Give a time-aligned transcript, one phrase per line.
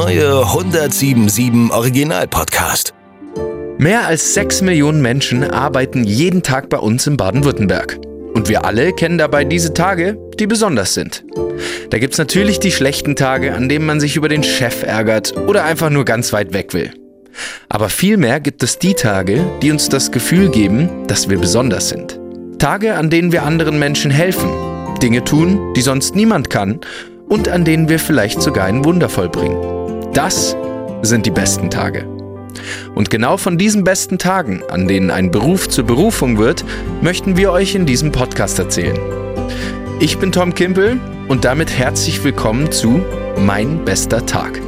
[0.00, 2.94] neue 1077 Original Podcast.
[3.76, 7.98] Mehr als 6 Millionen Menschen arbeiten jeden Tag bei uns in Baden-Württemberg.
[8.32, 11.22] Und wir alle kennen dabei diese Tage, die besonders sind.
[11.90, 15.36] Da gibt es natürlich die schlechten Tage, an denen man sich über den Chef ärgert
[15.36, 16.94] oder einfach nur ganz weit weg will.
[17.68, 22.18] Aber vielmehr gibt es die Tage, die uns das Gefühl geben, dass wir besonders sind.
[22.58, 24.48] Tage, an denen wir anderen Menschen helfen,
[25.02, 26.80] Dinge tun, die sonst niemand kann
[27.28, 29.80] und an denen wir vielleicht sogar ein Wunder vollbringen.
[30.12, 30.56] Das
[31.02, 32.04] sind die besten Tage.
[32.96, 36.64] Und genau von diesen besten Tagen, an denen ein Beruf zur Berufung wird,
[37.00, 38.98] möchten wir euch in diesem Podcast erzählen.
[40.00, 43.04] Ich bin Tom Kimpel und damit herzlich willkommen zu
[43.38, 44.60] Mein bester Tag.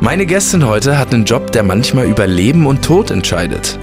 [0.00, 3.80] Meine Gästin heute hat einen Job, der manchmal über Leben und Tod entscheidet.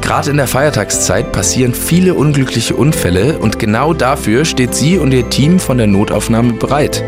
[0.00, 5.28] Gerade in der Feiertagszeit passieren viele unglückliche Unfälle und genau dafür steht sie und ihr
[5.28, 7.04] Team von der Notaufnahme bereit.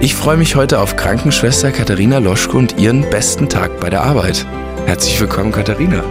[0.00, 4.46] Ich freue mich heute auf Krankenschwester Katharina Loschko und ihren besten Tag bei der Arbeit.
[4.84, 6.04] Herzlich willkommen, Katharina.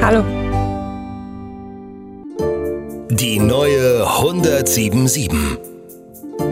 [0.00, 0.24] Hallo.
[3.10, 5.30] Die neue 1077.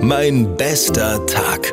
[0.02, 1.72] Mein bester Tag.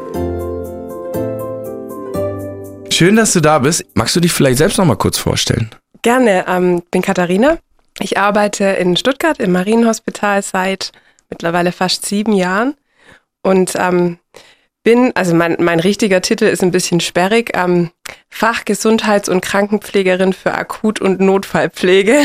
[2.89, 3.85] Schön, dass du da bist.
[3.93, 5.69] Magst du dich vielleicht selbst noch mal kurz vorstellen?
[6.01, 6.45] Gerne.
[6.47, 7.57] Ähm, ich bin Katharina.
[7.99, 10.93] Ich arbeite in Stuttgart im Marienhospital seit
[11.29, 12.75] mittlerweile fast sieben Jahren
[13.43, 14.17] und ähm,
[14.83, 17.91] bin, also mein, mein richtiger Titel ist ein bisschen sperrig, ähm,
[18.29, 22.21] Fachgesundheits- und Krankenpflegerin für Akut- und Notfallpflege.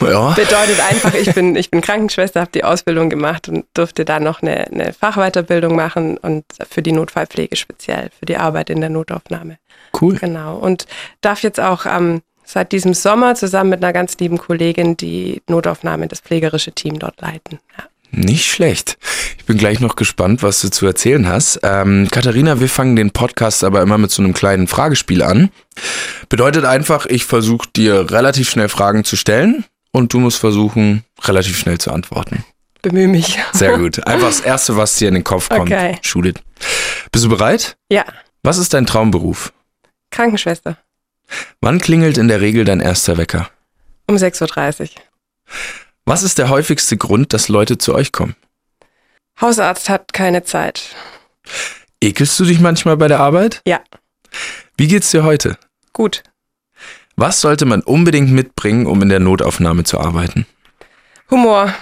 [0.00, 0.30] Oh, ja.
[0.36, 4.42] Bedeutet einfach, ich bin, ich bin Krankenschwester, habe die Ausbildung gemacht und durfte dann noch
[4.42, 9.58] eine, eine Fachweiterbildung machen und für die Notfallpflege speziell, für die Arbeit in der Notaufnahme.
[10.00, 10.16] Cool.
[10.16, 10.56] Genau.
[10.56, 10.86] Und
[11.20, 16.08] darf jetzt auch ähm, seit diesem Sommer zusammen mit einer ganz lieben Kollegin die Notaufnahme,
[16.08, 17.58] das pflegerische Team dort leiten.
[17.76, 17.84] Ja.
[18.10, 18.98] Nicht schlecht.
[19.38, 21.60] Ich bin gleich noch gespannt, was du zu erzählen hast.
[21.62, 25.50] Ähm, Katharina, wir fangen den Podcast aber immer mit so einem kleinen Fragespiel an.
[26.28, 31.58] Bedeutet einfach, ich versuche dir relativ schnell Fragen zu stellen und du musst versuchen, relativ
[31.58, 32.44] schnell zu antworten.
[32.82, 33.38] Bemühe mich.
[33.52, 34.06] Sehr gut.
[34.06, 35.70] Einfach das Erste, was dir in den Kopf kommt.
[35.72, 35.98] Okay.
[36.24, 36.42] It.
[37.12, 37.76] Bist du bereit?
[37.90, 38.04] Ja,
[38.42, 39.52] Was ist dein Traumberuf?
[40.10, 40.78] Krankenschwester.
[41.60, 43.50] Wann klingelt in der Regel dein erster Wecker?
[44.06, 44.88] Um 6.30 Uhr.
[46.08, 48.34] Was ist der häufigste Grund, dass Leute zu euch kommen?
[49.42, 50.96] Hausarzt hat keine Zeit.
[52.02, 53.60] Ekelst du dich manchmal bei der Arbeit?
[53.66, 53.80] Ja,
[54.78, 55.58] Wie geht's dir heute?
[55.92, 56.22] gut.
[57.16, 60.46] Was sollte man unbedingt mitbringen, um in der Notaufnahme zu arbeiten?
[61.30, 61.74] Humor.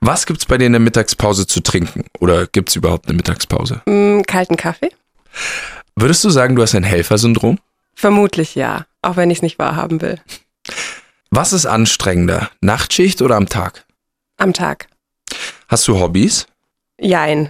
[0.00, 2.06] Was gibt's bei dir in der Mittagspause zu trinken?
[2.18, 3.82] Oder gibt's überhaupt eine Mittagspause?
[3.86, 4.90] Mm, kalten Kaffee?
[5.94, 7.60] Würdest du sagen, du hast ein Helfersyndrom?
[7.94, 10.18] Vermutlich ja, auch wenn ich es nicht wahrhaben will.
[11.30, 12.50] Was ist anstrengender?
[12.60, 13.84] Nachtschicht oder am Tag?
[14.36, 14.88] Am Tag.
[15.68, 16.46] Hast du Hobbys?
[17.00, 17.48] Jein.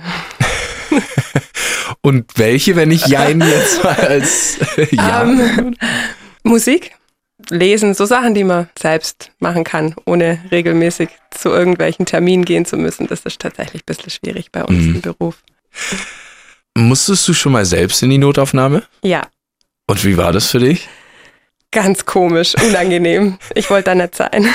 [2.03, 4.59] Und welche, wenn ich Jein jetzt mal als
[4.91, 5.23] Ja?
[5.23, 5.77] Ähm,
[6.43, 6.93] Musik,
[7.49, 12.77] Lesen, so Sachen, die man selbst machen kann, ohne regelmäßig zu irgendwelchen Terminen gehen zu
[12.77, 13.07] müssen.
[13.07, 14.95] Das ist tatsächlich ein bisschen schwierig bei uns Mhm.
[14.97, 15.43] im Beruf.
[16.77, 18.83] Musstest du schon mal selbst in die Notaufnahme?
[19.03, 19.23] Ja,
[19.87, 20.89] Und wie war das für dich?
[21.72, 23.38] Ganz komisch, unangenehm.
[23.54, 24.48] Ich wollte da nicht sein.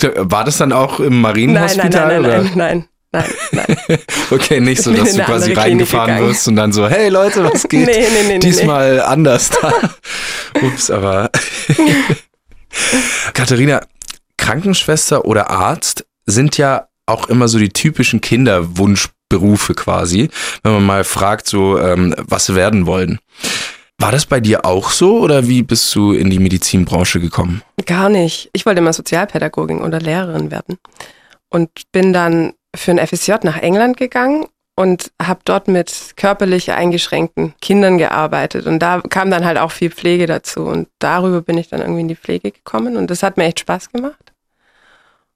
[0.16, 2.20] War das dann auch im Marienhospital?
[2.20, 2.42] nein, nein, oder?
[2.42, 3.98] nein, nein, nein, nein, nein.
[4.30, 7.86] Okay, nicht so, dass du quasi reingefahren wirst und dann so, hey Leute, was geht?
[7.86, 9.72] Nee, nee, nee, nee, Diesmal anders da.
[10.62, 11.30] Ups, aber.
[13.32, 13.80] Katharina,
[14.36, 20.28] Krankenschwester oder Arzt sind ja auch immer so die typischen Kinderwunschberufe quasi,
[20.62, 23.18] wenn man mal fragt, so, ähm, was sie werden wollen.
[23.98, 27.62] War das bei dir auch so oder wie bist du in die Medizinbranche gekommen?
[27.86, 28.50] Gar nicht.
[28.52, 30.78] Ich wollte immer Sozialpädagogin oder Lehrerin werden
[31.48, 34.46] und bin dann für ein FSJ nach England gegangen
[34.78, 38.66] und habe dort mit körperlich eingeschränkten Kindern gearbeitet.
[38.66, 40.64] Und da kam dann halt auch viel Pflege dazu.
[40.64, 43.60] Und darüber bin ich dann irgendwie in die Pflege gekommen und das hat mir echt
[43.60, 44.32] Spaß gemacht.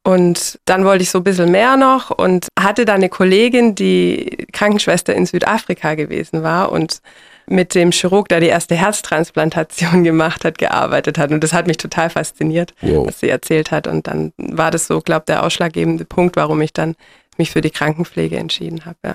[0.03, 4.47] Und dann wollte ich so ein bisschen mehr noch und hatte da eine Kollegin, die
[4.53, 7.01] Krankenschwester in Südafrika gewesen war und
[7.51, 11.31] mit dem Chirurg, der die erste Herztransplantation gemacht hat, gearbeitet hat.
[11.33, 13.07] Und das hat mich total fasziniert, Wow.
[13.09, 13.87] was sie erzählt hat.
[13.87, 16.95] Und dann war das so, glaube der ausschlaggebende Punkt, warum ich dann
[17.37, 18.97] mich für die Krankenpflege entschieden habe.
[19.05, 19.15] Ja.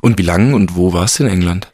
[0.00, 1.72] Und wie lange und wo warst du in England?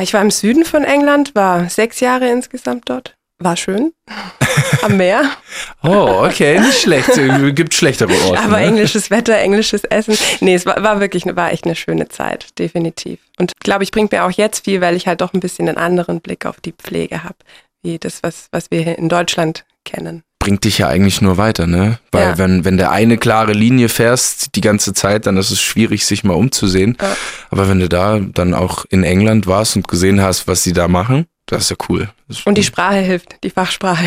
[0.00, 3.14] Ich war im Süden von England, war sechs Jahre insgesamt dort.
[3.38, 3.92] War schön.
[4.82, 5.22] Am Meer.
[5.86, 7.10] Oh, okay, nicht schlecht.
[7.54, 8.40] Gibt schlechtere Orte.
[8.40, 8.64] Aber ne?
[8.66, 10.16] englisches Wetter, englisches Essen.
[10.40, 13.18] Nee, es war, war wirklich, war echt eine schöne Zeit, definitiv.
[13.38, 15.76] Und glaube ich, bringt mir auch jetzt viel, weil ich halt doch ein bisschen einen
[15.76, 17.34] anderen Blick auf die Pflege habe,
[17.82, 20.22] wie das, was, was wir hier in Deutschland kennen.
[20.38, 21.98] bringt dich ja eigentlich nur weiter, ne?
[22.10, 22.38] Weil Ja.
[22.38, 26.24] wenn, wenn der eine klare Linie fährst die ganze Zeit, dann ist es schwierig, sich
[26.24, 26.96] mal umzusehen.
[27.00, 27.14] Ja.
[27.50, 30.88] Aber wenn du da dann auch in England warst und gesehen hast, was sie da
[30.88, 32.08] machen, das ist ja cool.
[32.28, 34.06] Ist Und die Sprache hilft, die Fachsprache.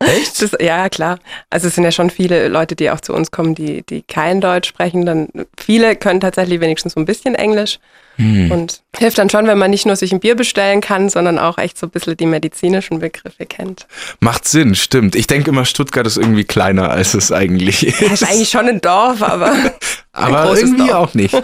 [0.00, 0.40] Echt?
[0.40, 1.20] Das, ja, klar.
[1.48, 4.40] Also es sind ja schon viele Leute, die auch zu uns kommen, die, die kein
[4.40, 5.06] Deutsch sprechen.
[5.06, 7.78] Dann viele können tatsächlich wenigstens so ein bisschen Englisch.
[8.16, 8.50] Hm.
[8.50, 11.58] Und hilft dann schon, wenn man nicht nur sich ein Bier bestellen kann, sondern auch
[11.58, 13.86] echt so ein bisschen die medizinischen Begriffe kennt.
[14.20, 15.16] Macht Sinn, stimmt.
[15.16, 18.02] Ich denke immer, Stuttgart ist irgendwie kleiner, als es eigentlich ist.
[18.02, 19.54] Das ist eigentlich schon ein Dorf, aber
[20.12, 21.10] aber irgendwie Dorf.
[21.10, 21.34] auch nicht.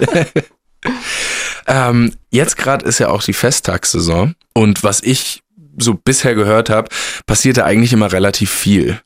[1.67, 5.43] ähm, jetzt gerade ist ja auch die Festtagssaison und was ich
[5.79, 6.89] so bisher gehört habe,
[7.27, 9.01] passierte eigentlich immer relativ viel.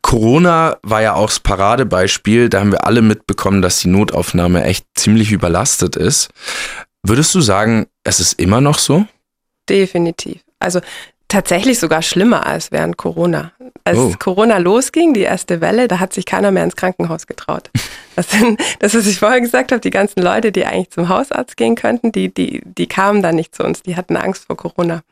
[0.00, 4.86] Corona war ja auch das Paradebeispiel, da haben wir alle mitbekommen, dass die Notaufnahme echt
[4.94, 6.30] ziemlich überlastet ist.
[7.02, 9.06] Würdest du sagen, es ist immer noch so?
[9.68, 10.42] definitiv.
[10.58, 10.80] Also
[11.28, 13.52] tatsächlich sogar schlimmer als während Corona.
[13.84, 14.12] Als Oh.
[14.18, 17.70] Corona losging, die erste Welle, da hat sich keiner mehr ins Krankenhaus getraut.
[18.16, 21.54] Das sind, das, was ich vorher gesagt habe, die ganzen Leute, die eigentlich zum Hausarzt
[21.58, 25.02] gehen könnten, die, die, die kamen dann nicht zu uns, die hatten Angst vor Corona.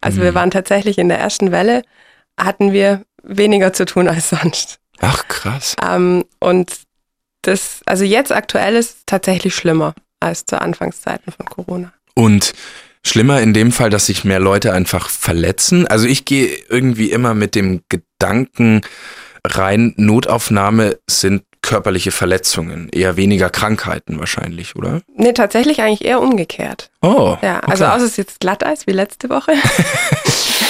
[0.00, 1.82] Also wir waren tatsächlich in der ersten Welle,
[2.36, 4.80] hatten wir weniger zu tun als sonst.
[4.98, 5.76] Ach krass.
[5.88, 6.72] Ähm, und
[7.42, 11.92] das, also jetzt aktuell ist es tatsächlich schlimmer als zu Anfangszeiten von Corona.
[12.14, 12.54] Und
[13.04, 15.86] schlimmer in dem Fall, dass sich mehr Leute einfach verletzen.
[15.86, 18.82] Also ich gehe irgendwie immer mit dem Gedanken
[19.44, 25.02] rein, Notaufnahme sind körperliche Verletzungen, eher weniger Krankheiten wahrscheinlich, oder?
[25.16, 26.90] Nee, tatsächlich eigentlich eher umgekehrt.
[27.02, 27.36] Oh.
[27.42, 27.94] Ja, also okay.
[27.94, 29.52] außer es ist jetzt Glatteis wie letzte Woche.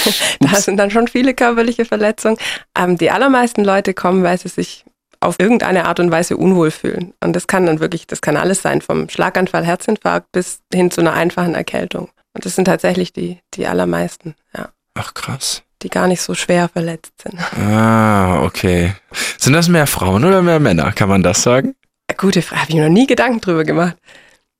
[0.39, 2.37] da sind dann schon viele körperliche Verletzungen.
[2.77, 4.85] Ähm, die allermeisten Leute kommen, weil sie sich
[5.21, 7.13] auf irgendeine Art und Weise unwohl fühlen.
[7.23, 11.01] Und das kann dann wirklich, das kann alles sein, vom Schlaganfall, Herzinfarkt bis hin zu
[11.01, 12.09] einer einfachen Erkältung.
[12.39, 15.61] Und das sind tatsächlich die, die allermeisten, ja, Ach krass.
[15.81, 17.37] die gar nicht so schwer verletzt sind.
[17.61, 18.93] Ah, okay.
[19.37, 20.93] Sind das mehr Frauen oder mehr Männer?
[20.93, 21.75] Kann man das sagen?
[22.15, 23.97] Gute Frage, habe ich mir noch nie Gedanken drüber gemacht.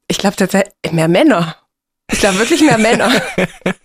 [0.10, 1.56] Ich glaube tatsächlich mehr Männer.
[2.12, 3.10] Ich glaube wirklich mehr Männer.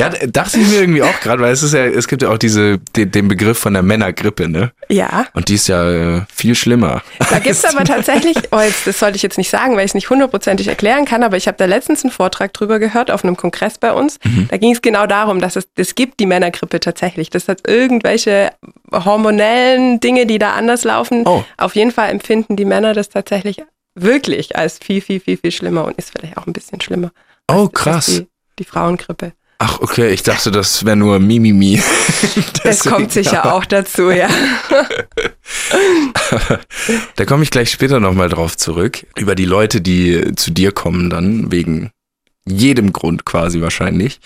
[0.00, 2.38] Ja, dachte ich mir irgendwie auch gerade, weil es ist ja, es gibt ja auch
[2.38, 4.72] diese, den, den Begriff von der Männergrippe, ne?
[4.88, 5.26] Ja.
[5.34, 7.02] Und die ist ja äh, viel schlimmer.
[7.30, 9.94] Da gibt's aber tatsächlich, oh jetzt, das sollte ich jetzt nicht sagen, weil ich es
[9.94, 13.36] nicht hundertprozentig erklären kann, aber ich habe da letztens einen Vortrag drüber gehört auf einem
[13.36, 14.18] Kongress bei uns.
[14.48, 17.30] Da ging es genau darum, dass es das gibt, die Männergrippe tatsächlich.
[17.30, 18.52] Das hat irgendwelche
[18.92, 21.24] hormonellen Dinge, die da anders laufen.
[21.26, 21.44] Oh.
[21.56, 23.62] Auf jeden Fall empfinden die Männer das tatsächlich
[23.94, 27.10] wirklich als viel, viel, viel, viel schlimmer und ist vielleicht auch ein bisschen schlimmer.
[27.50, 28.06] Oh, krass.
[28.06, 28.26] Die,
[28.58, 29.32] die Frauengrippe.
[29.62, 31.82] Ach, okay, ich dachte, das wäre nur Mimimi.
[32.62, 34.28] Das kommt sicher auch dazu, ja.
[37.16, 39.06] Da komme ich gleich später nochmal drauf zurück.
[39.16, 41.90] Über die Leute, die zu dir kommen dann, wegen
[42.46, 44.20] jedem Grund quasi wahrscheinlich.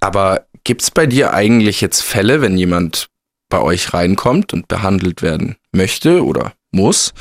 [0.00, 3.08] Aber gibt's bei dir eigentlich jetzt Fälle, wenn jemand
[3.48, 7.14] bei euch reinkommt und behandelt werden möchte oder muss?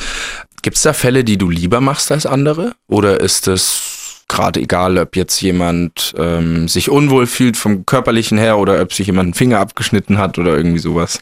[0.61, 2.73] Gibt's da Fälle, die du lieber machst als andere?
[2.87, 3.92] Oder ist es
[4.33, 9.07] gerade egal, ob jetzt jemand ähm, sich unwohl fühlt vom körperlichen her oder ob sich
[9.07, 11.19] jemand einen Finger abgeschnitten hat oder irgendwie sowas?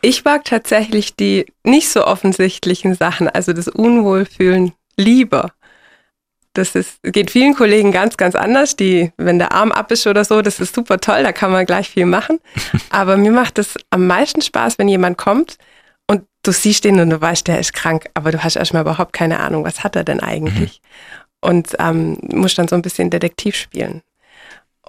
[0.00, 5.52] Ich mag tatsächlich die nicht so offensichtlichen Sachen, also das Unwohlfühlen lieber.
[6.54, 8.74] Das ist, geht vielen Kollegen ganz, ganz anders.
[8.74, 11.66] Die, wenn der Arm ab ist oder so, das ist super toll, da kann man
[11.66, 12.40] gleich viel machen.
[12.90, 15.58] Aber mir macht es am meisten Spaß, wenn jemand kommt
[16.10, 19.12] und du siehst ihn und du weißt, der ist krank, aber du hast erstmal überhaupt
[19.12, 20.80] keine Ahnung, was hat er denn eigentlich?
[21.40, 24.02] Und ähm, musst dann so ein bisschen Detektiv spielen.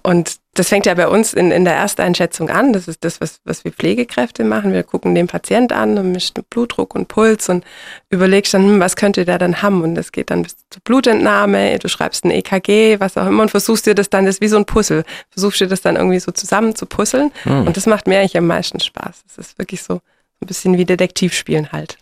[0.03, 2.73] Und das fängt ja bei uns in, in der Ersteinschätzung an.
[2.73, 4.73] Das ist das, was, was wir Pflegekräfte machen.
[4.73, 7.63] Wir gucken den Patient an und mischen Blutdruck und Puls und
[8.09, 9.81] überlegst dann, hm, was könnte der dann haben?
[9.83, 11.77] Und das geht dann bis zur Blutentnahme.
[11.77, 14.47] Du schreibst ein EKG, was auch immer und versuchst dir das dann, das ist wie
[14.47, 17.31] so ein Puzzle, versuchst dir das dann irgendwie so zusammen zu puzzeln.
[17.43, 17.67] Hm.
[17.67, 19.23] Und das macht mir eigentlich am meisten Spaß.
[19.27, 20.01] Es ist wirklich so
[20.41, 21.97] ein bisschen wie Detektivspielen halt.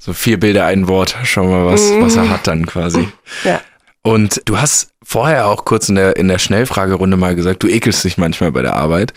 [0.00, 1.16] So vier Bilder, ein Wort.
[1.22, 3.08] Schauen wir mal, was, was er hat dann quasi.
[3.44, 3.60] Ja.
[4.06, 8.04] Und du hast vorher auch kurz in der, in der Schnellfragerunde mal gesagt, du ekelst
[8.04, 9.14] dich manchmal bei der Arbeit.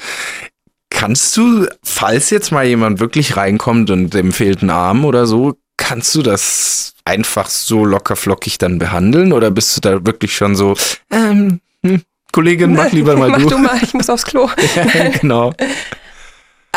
[0.89, 5.58] Kannst du, falls jetzt mal jemand wirklich reinkommt und dem fehlt ein Arm oder so,
[5.75, 10.56] kannst du das einfach so locker flockig dann behandeln oder bist du da wirklich schon
[10.56, 10.75] so,
[11.12, 12.01] ähm, hm,
[12.32, 13.50] Kollegin, mach lieber mal Mach du.
[13.50, 14.50] du mal, ich muss aufs Klo.
[14.75, 15.53] ja, genau.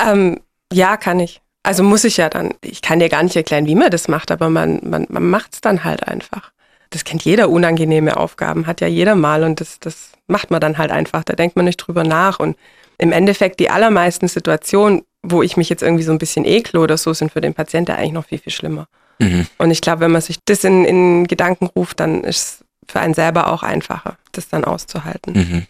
[0.07, 0.40] Ähm,
[0.73, 1.43] ja, kann ich.
[1.62, 2.55] Also muss ich ja dann.
[2.62, 5.52] Ich kann dir gar nicht erklären, wie man das macht, aber man, man, man macht
[5.55, 6.52] es dann halt einfach.
[6.90, 10.78] Das kennt jeder unangenehme Aufgaben, hat ja jeder mal und das, das macht man dann
[10.78, 11.25] halt einfach.
[11.25, 12.40] Da denkt man nicht drüber nach.
[12.40, 12.56] Und
[12.99, 16.97] im Endeffekt die allermeisten Situationen, wo ich mich jetzt irgendwie so ein bisschen ekle oder
[16.97, 18.87] so, sind für den Patienten eigentlich noch viel, viel schlimmer.
[19.18, 19.47] Mhm.
[19.59, 23.00] Und ich glaube, wenn man sich das in, in Gedanken ruft, dann ist es für
[23.00, 25.32] einen selber auch einfacher, das dann auszuhalten.
[25.35, 25.66] Mhm.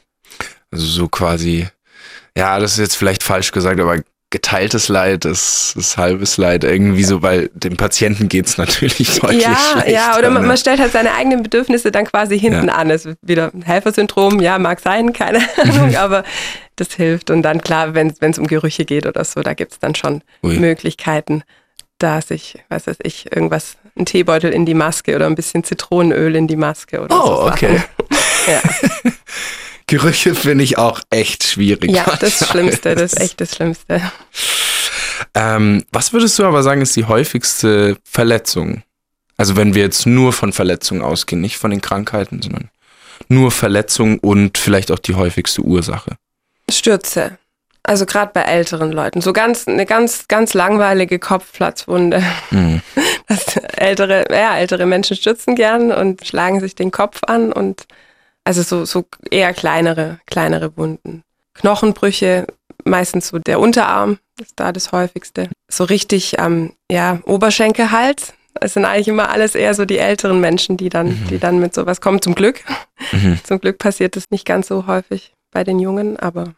[0.71, 1.69] Also so quasi,
[2.37, 4.01] ja, das ist jetzt vielleicht falsch gesagt, aber
[4.31, 9.57] geteiltes Leid ist, ist halbes Leid irgendwie so, weil dem Patienten geht's natürlich deutlich Ja,
[9.73, 9.91] schlechter.
[9.91, 10.49] ja, oder man, ne?
[10.49, 12.75] man stellt halt seine eigenen Bedürfnisse dann quasi hinten Ja.
[12.75, 12.91] an.
[12.91, 16.23] Es ist wieder Helfersyndrom, ja, mag sein, keine Ahnung, aber
[16.77, 17.31] das hilft.
[17.31, 20.59] Und dann klar, wenn es um Gerüche geht oder so, da gibt's dann schon Ui.
[20.59, 21.43] Möglichkeiten,
[21.99, 26.37] da sich, was weiß ich, irgendwas, ein Teebeutel in die Maske oder ein bisschen Zitronenöl
[26.37, 27.43] in die Maske oder so.
[27.43, 27.83] Oh, okay.
[28.47, 28.61] Ja,
[29.91, 31.91] Gerüche finde ich auch echt schwierig.
[31.91, 32.49] ja, das.
[32.49, 34.01] Schlimmste, das ist echt das Schlimmste.
[35.35, 38.85] Ähm, was würdest du aber sagen, ist die häufigste Verletzung?
[39.37, 42.71] Also wenn wir jetzt nur von Verletzungen ausgehen, nicht von den Krankheiten, sondern
[43.29, 46.13] nur Verletzung und vielleicht auch die häufigste Ursache.
[46.71, 47.39] Stürze.
[47.83, 49.21] Also gerade bei älteren Leuten.
[49.21, 52.23] So ganz, eine ganz, ganz langweilige Kopfplatzwunde.
[52.53, 52.81] Mhm.
[53.77, 57.87] Ältere, ja, ältere Menschen stürzen gern und schlagen sich den Kopf an und
[58.45, 61.23] also so, so eher kleinere, kleinere Wunden.
[61.55, 62.47] Knochenbrüche,
[62.85, 65.49] meistens so der Unterarm ist da das häufigste.
[65.69, 68.33] So richtig, ähm, ja, Oberschenkelhals.
[68.61, 71.75] Es sind eigentlich immer alles eher so die älteren Menschen, die dann, die dann mit
[71.75, 72.21] sowas kommen.
[72.21, 72.65] Zum Glück.
[73.13, 73.39] Mhm.
[73.45, 76.55] Zum Glück passiert das nicht ganz so häufig bei den Jungen, aber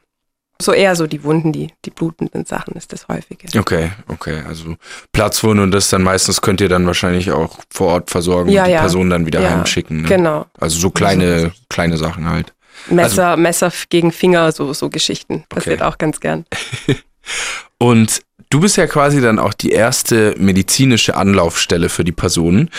[0.62, 3.47] so eher so die Wunden, die, die blutenden Sachen ist das häufige.
[3.59, 4.42] Okay, okay.
[4.49, 4.76] Also
[5.12, 8.69] Platzwunde und das dann meistens könnt ihr dann wahrscheinlich auch vor Ort versorgen Ja, und
[8.69, 8.81] die ja.
[8.81, 10.02] Person dann wieder Ja, heimschicken.
[10.02, 10.09] Ne?
[10.09, 10.47] Genau.
[10.59, 12.54] Also so kleine, kleine Sachen halt.
[12.88, 15.45] Messer, Messer f- gegen Finger, so, so Geschichten.
[15.49, 15.88] Passiert Okay.
[15.88, 16.47] auch ganz gern.
[17.78, 22.71] Und du bist ja quasi dann auch die erste medizinische Anlaufstelle für die Personen.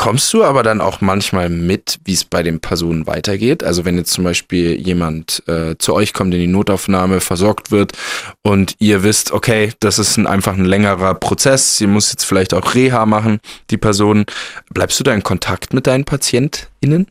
[0.00, 3.62] Bekommst du aber dann auch manchmal mit, wie es bei den Personen weitergeht?
[3.62, 7.92] Also wenn jetzt zum Beispiel jemand äh, zu euch kommt in die Notaufnahme, versorgt wird
[8.40, 12.54] und ihr wisst, okay, das ist ein, einfach ein längerer Prozess, sie muss jetzt vielleicht
[12.54, 14.24] auch Reha machen, die Person.
[14.72, 17.06] Bleibst du da in Kontakt mit deinen PatientInnen?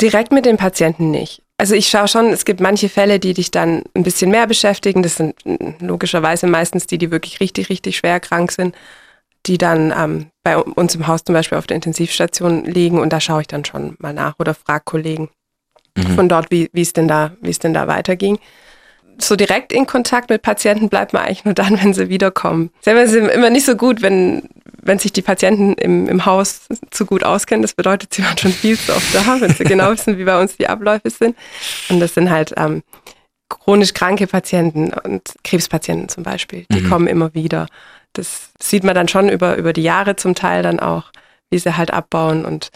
[0.00, 1.42] Direkt mit den Patienten nicht.
[1.58, 5.04] Also ich schaue schon, es gibt manche Fälle, die dich dann ein bisschen mehr beschäftigen.
[5.04, 8.74] Das sind mm, logischerweise meistens die, die wirklich richtig, richtig schwer krank sind,
[9.46, 13.20] die dann ähm, bei uns im Haus zum Beispiel auf der Intensivstation liegen und da
[13.20, 15.28] schaue ich dann schon mal nach oder frage Kollegen
[15.98, 16.14] Mhm.
[16.14, 18.38] von dort, wie es denn da, wie es denn da weiterging.
[19.18, 22.68] So direkt in Kontakt mit Patienten bleibt man eigentlich nur dann, wenn sie wiederkommen.
[22.82, 24.42] Selber ist immer nicht so gut, wenn,
[24.82, 27.62] wenn sich die Patienten im, im Haus zu gut auskennen.
[27.62, 30.38] Das bedeutet, sie waren schon viel zu oft da, wenn sie genau wissen, wie bei
[30.38, 31.34] uns die Abläufe sind.
[31.88, 32.82] Und das sind halt ähm,
[33.48, 36.66] chronisch kranke Patienten und Krebspatienten zum Beispiel.
[36.70, 36.90] Die Mhm.
[36.90, 37.68] kommen immer wieder.
[38.16, 41.04] Das sieht man dann schon über, über die Jahre zum Teil dann auch,
[41.50, 42.44] wie sie halt abbauen.
[42.44, 42.70] Und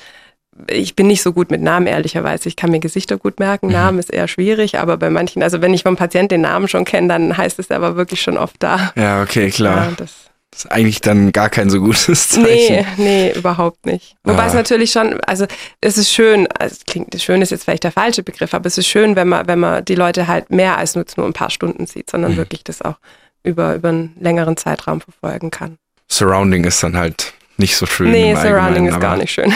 [0.69, 2.49] ich bin nicht so gut mit Namen, ehrlicherweise.
[2.49, 3.67] Ich kann mir Gesichter gut merken.
[3.69, 3.73] Mhm.
[3.73, 6.85] Namen ist eher schwierig, aber bei manchen, also wenn ich vom Patienten den Namen schon
[6.85, 8.93] kenne, dann heißt es aber wirklich schon oft da.
[8.97, 9.85] Ja, okay, klar.
[9.87, 10.13] Ja, das,
[10.51, 12.43] Das ist eigentlich dann gar kein so gutes Zeichen.
[12.43, 14.17] nee, nee, überhaupt nicht.
[14.25, 14.47] Wobei Ah.
[14.49, 15.47] es natürlich schon, also
[15.81, 18.77] es ist schön, also es klingt, schön ist jetzt vielleicht der falsche Begriff, aber es
[18.77, 21.51] ist schön, wenn man, wenn man die Leute halt mehr als nur, nur ein paar
[21.51, 22.37] Stunden sieht, sondern Mhm.
[22.37, 22.97] wirklich das auch
[23.43, 25.77] über, über einen längeren Zeitraum verfolgen kann.
[26.09, 28.11] Surrounding ist dann halt nicht so schön.
[28.11, 29.53] nee, im Surrounding ist gar nicht schön.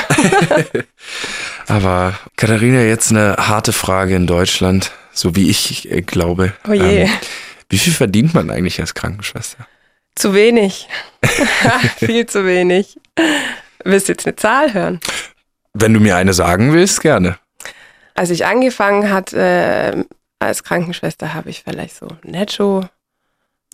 [1.67, 6.53] Aber Katharina, jetzt eine harte Frage in Deutschland, so wie ich äh, glaube.
[6.69, 7.03] Oh je.
[7.03, 7.11] Ähm,
[7.69, 9.67] wie viel verdient man eigentlich als Krankenschwester?
[10.15, 10.89] Zu wenig.
[11.97, 13.01] Viel zu wenig.
[13.83, 15.01] Willst du jetzt eine Zahl hören?
[15.73, 17.39] Wenn du mir eine sagen willst, gerne.
[18.15, 20.05] Als ich angefangen hat äh,
[20.39, 22.89] als Krankenschwester, habe ich vielleicht so netto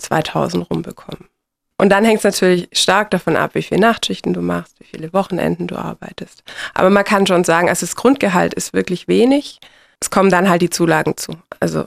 [0.00, 1.28] 2000 rumbekommen.
[1.78, 5.12] Und dann hängt es natürlich stark davon ab, wie viele Nachtschichten du machst, wie viele
[5.14, 6.42] Wochenenden du arbeitest.
[6.75, 9.61] Aber man kann schon sagen, also das Grundgehalt ist wirklich wenig.
[9.99, 11.33] Es kommen dann halt die Zulagen zu.
[11.59, 11.87] Also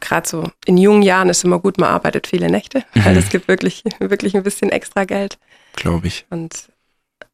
[0.00, 3.18] gerade so in jungen Jahren ist immer gut, man arbeitet viele Nächte, weil Mhm.
[3.18, 5.38] es gibt wirklich, wirklich ein bisschen extra Geld.
[5.74, 6.24] Glaube ich.
[6.30, 6.68] Und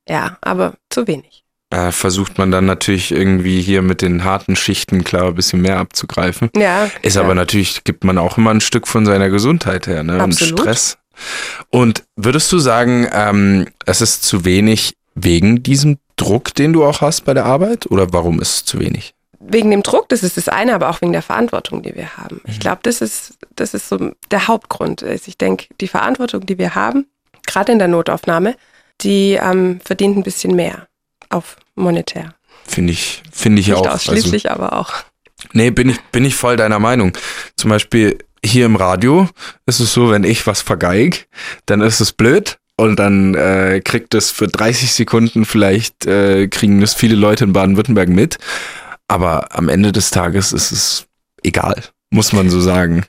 [0.09, 1.42] ja, aber zu wenig.
[1.73, 5.79] Äh, versucht man dann natürlich irgendwie hier mit den harten Schichten klar ein bisschen mehr
[5.79, 6.51] abzugreifen.
[6.55, 6.91] Ja.
[7.01, 7.23] Ist ja.
[7.23, 10.21] aber natürlich, gibt man auch immer ein Stück von seiner Gesundheit her, ne?
[10.21, 10.53] Absolut.
[10.53, 10.99] Und Stress.
[11.71, 17.01] Und würdest du sagen, ähm, es ist zu wenig wegen diesem Druck, den du auch
[17.01, 17.91] hast bei der Arbeit?
[17.91, 19.15] Oder warum ist es zu wenig?
[19.45, 22.41] wegen dem Druck, das ist das eine, aber auch wegen der Verantwortung, die wir haben.
[22.47, 25.03] Ich glaube, das ist, das ist so der Hauptgrund.
[25.03, 25.27] ist.
[25.29, 27.07] Ich denke, die Verantwortung, die wir haben,
[27.47, 28.55] gerade in der Notaufnahme,
[29.01, 30.87] die ähm, verdient ein bisschen mehr
[31.29, 32.35] auf monetär.
[32.65, 33.87] Finde ich, finde ich Nicht auch.
[33.87, 34.93] Also, ausschließlich, aber auch.
[35.53, 37.13] nee, bin ich, bin ich voll deiner Meinung.
[37.57, 39.29] Zum Beispiel hier im Radio
[39.67, 41.29] ist es so, wenn ich was vergeig,
[41.67, 42.59] dann ist es blöd.
[42.77, 47.53] Und dann äh, kriegt es für 30 Sekunden vielleicht, äh, kriegen das viele Leute in
[47.53, 48.39] Baden-Württemberg mit.
[49.09, 51.07] Aber am Ende des Tages ist es
[51.43, 53.05] egal, muss man so sagen.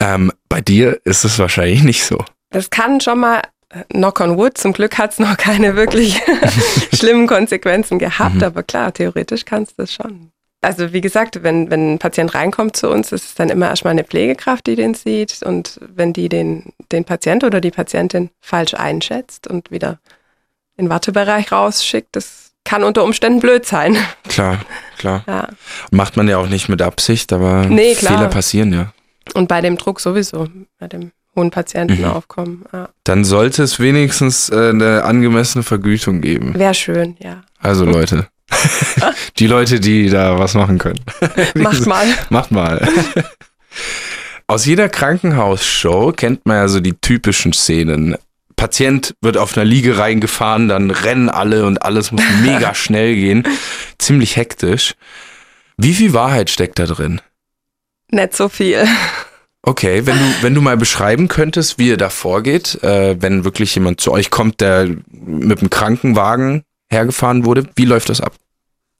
[0.00, 2.22] Ähm, bei dir ist es wahrscheinlich nicht so.
[2.50, 3.42] Das kann schon mal,
[3.90, 6.20] knock on wood, zum Glück hat es noch keine wirklich
[6.94, 8.42] schlimmen Konsequenzen gehabt, Mhm.
[8.44, 10.30] aber klar, theoretisch kannst du das schon.
[10.60, 13.92] Also wie gesagt, wenn, wenn ein Patient reinkommt zu uns, ist es dann immer erstmal
[13.92, 15.42] eine Pflegekraft, die den sieht.
[15.44, 20.00] Und wenn die den, den Patient oder die Patientin falsch einschätzt und wieder
[20.76, 23.96] in den Wartebereich rausschickt, das kann unter Umständen blöd sein.
[24.28, 24.58] Klar,
[24.98, 25.22] klar.
[25.28, 25.48] Ja.
[25.92, 27.94] Macht man ja auch nicht mit Absicht, aber Nee.
[27.94, 28.92] Fehler passieren ja.
[29.34, 30.48] Und bei dem Druck sowieso,
[30.80, 32.64] bei dem hohen Patientenaufkommen.
[32.72, 32.88] Ja.
[33.04, 36.54] Dann sollte es wenigstens äh, eine angemessene Vergütung geben.
[36.54, 37.42] Wäre schön, ja.
[37.60, 38.26] Also Leute.
[39.38, 41.00] die Leute, die da was machen können.
[41.54, 42.06] Macht mal.
[42.30, 42.86] Macht mal.
[44.46, 48.16] Aus jeder Krankenhausshow kennt man ja so die typischen Szenen.
[48.56, 53.44] Patient wird auf einer Liege reingefahren, dann rennen alle und alles muss mega schnell gehen.
[53.98, 54.94] Ziemlich hektisch.
[55.76, 57.20] Wie viel Wahrheit steckt da drin?
[58.10, 58.84] Nicht so viel.
[59.62, 63.74] Okay, wenn du, wenn du mal beschreiben könntest, wie ihr da vorgeht, äh, wenn wirklich
[63.74, 68.34] jemand zu euch kommt, der mit dem Krankenwagen hergefahren wurde, wie läuft das ab?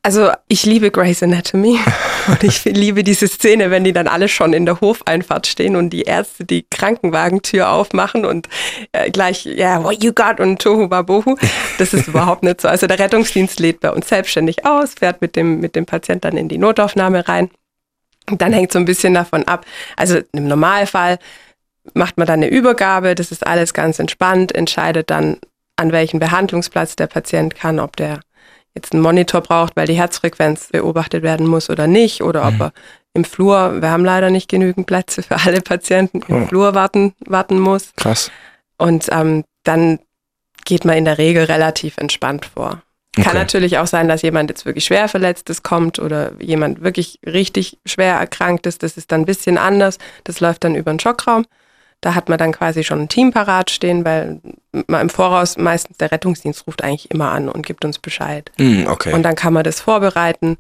[0.03, 1.79] Also ich liebe Grey's Anatomy
[2.29, 5.91] und ich liebe diese Szene, wenn die dann alle schon in der Hofeinfahrt stehen und
[5.91, 8.49] die Ärzte die Krankenwagentür aufmachen und
[8.93, 11.37] äh, gleich, ja, yeah, what you got und Tohu Babohu.
[11.79, 12.69] Das ist überhaupt nicht so.
[12.69, 16.37] Also der Rettungsdienst lädt bei uns selbstständig aus, fährt mit dem, mit dem Patient dann
[16.37, 17.51] in die Notaufnahme rein.
[18.31, 19.65] Und dann hängt so ein bisschen davon ab.
[19.97, 21.19] Also im Normalfall
[21.95, 25.39] macht man dann eine Übergabe, das ist alles ganz entspannt, entscheidet dann,
[25.77, 28.21] an welchen Behandlungsplatz der Patient kann, ob der
[28.75, 32.61] jetzt einen Monitor braucht, weil die Herzfrequenz beobachtet werden muss oder nicht, oder ob mhm.
[32.63, 32.73] er
[33.15, 36.47] im Flur, wir haben leider nicht genügend Plätze für alle Patienten, im oh.
[36.47, 37.93] Flur warten, warten muss.
[37.97, 38.31] Krass.
[38.77, 39.99] Und ähm, dann
[40.65, 42.83] geht man in der Regel relativ entspannt vor.
[43.19, 43.29] Okay.
[43.29, 47.79] Kann natürlich auch sein, dass jemand jetzt wirklich schwer verletztes kommt oder jemand wirklich richtig
[47.85, 48.83] schwer erkrankt ist.
[48.83, 49.99] Das ist dann ein bisschen anders.
[50.25, 51.45] Das läuft dann über den Schockraum.
[52.01, 54.41] Da hat man dann quasi schon ein Team parat stehen, weil
[54.87, 58.53] man im Voraus meistens der Rettungsdienst ruft eigentlich immer an und gibt uns Bescheid.
[58.57, 59.13] Mm, okay.
[59.13, 60.59] Und dann kann man das vorbereiten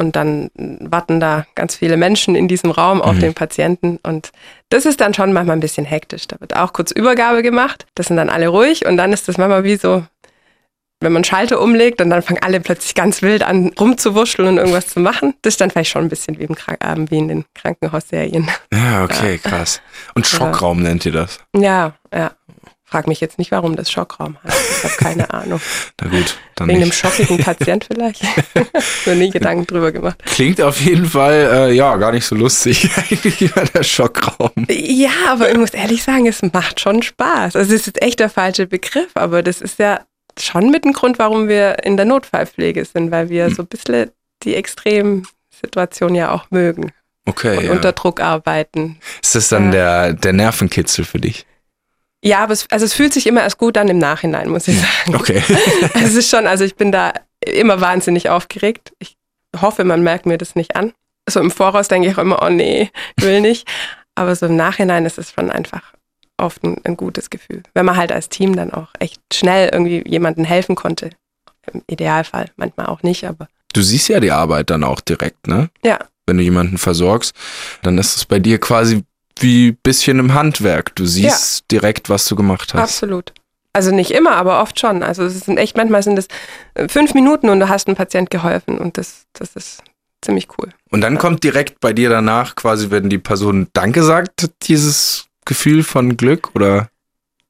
[0.00, 3.20] und dann warten da ganz viele Menschen in diesem Raum auf mhm.
[3.20, 4.32] den Patienten und
[4.70, 6.26] das ist dann schon manchmal ein bisschen hektisch.
[6.26, 9.36] Da wird auch kurz Übergabe gemacht, das sind dann alle ruhig und dann ist das
[9.36, 10.02] manchmal wie so
[11.00, 14.88] wenn man Schalter umlegt und dann fangen alle plötzlich ganz wild an rumzuwurschteln und irgendwas
[14.88, 15.34] zu machen.
[15.42, 18.48] Das ist dann vielleicht schon ein bisschen wie, im Krank äh, wie in den Krankenhausserien.
[18.72, 19.80] Ja, okay, krass.
[20.14, 21.38] Und Schockraum nennt ihr das?
[21.56, 22.32] Ja, ja.
[22.84, 24.78] Frag mich jetzt nicht, warum das Schockraum heißt.
[24.78, 25.60] Ich habe keine Ahnung.
[26.00, 26.86] Na gut, dann Wegen nicht.
[27.04, 28.20] einem schockigen Patient vielleicht.
[29.06, 30.20] Mir nie Gedanken drüber gemacht.
[30.26, 34.50] Klingt auf jeden Fall, äh, ja, gar nicht so lustig, eigentlich über der Schockraum.
[34.68, 37.54] Ja, aber ich muss ehrlich sagen, es macht schon Spaß.
[37.54, 40.00] Also es ist echt der falsche Begriff, aber das ist ja
[40.42, 43.54] schon mit ein Grund, warum wir in der Notfallpflege sind, weil wir hm.
[43.54, 44.10] so ein bisschen
[44.42, 46.92] die Extremsituation ja auch mögen.
[47.26, 47.58] Okay.
[47.58, 47.72] Und ja.
[47.72, 48.98] unter Druck arbeiten.
[49.22, 50.06] Ist das dann ja.
[50.06, 51.46] der, der Nervenkitzel für dich?
[52.22, 54.78] Ja, aber es, also es fühlt sich immer erst gut an im Nachhinein, muss ich
[54.78, 55.14] sagen.
[55.14, 55.42] Okay.
[55.94, 58.92] es ist schon, also ich bin da immer wahnsinnig aufgeregt.
[58.98, 59.16] Ich
[59.60, 60.92] hoffe, man merkt mir das nicht an.
[61.28, 63.68] So im Voraus denke ich auch immer, oh nee, will nicht.
[64.14, 65.94] Aber so im Nachhinein ist es schon einfach
[66.40, 67.62] oft ein, ein, gutes Gefühl.
[67.74, 71.10] Wenn man halt als Team dann auch echt schnell irgendwie jemandem helfen konnte.
[71.72, 73.48] Im Idealfall, manchmal auch nicht, aber.
[73.72, 75.70] Du siehst ja die Arbeit dann auch direkt, ne?
[75.84, 75.98] Ja.
[76.26, 77.34] Wenn du jemanden versorgst,
[77.82, 79.04] dann ist es bei dir quasi
[79.38, 80.94] wie ein bisschen im Handwerk.
[80.96, 81.78] Du siehst ja.
[81.78, 82.82] direkt, was du gemacht hast.
[82.82, 83.32] Absolut.
[83.72, 85.02] Also nicht immer, aber oft schon.
[85.02, 86.26] Also es sind echt, manchmal sind es
[86.74, 89.82] äh, fünf Minuten und du hast einem Patient geholfen und das, das ist
[90.22, 90.70] ziemlich cool.
[90.90, 91.20] Und dann ja.
[91.20, 96.54] kommt direkt bei dir danach quasi, wenn die Person Danke sagt, dieses Gefühl von Glück
[96.54, 96.90] oder?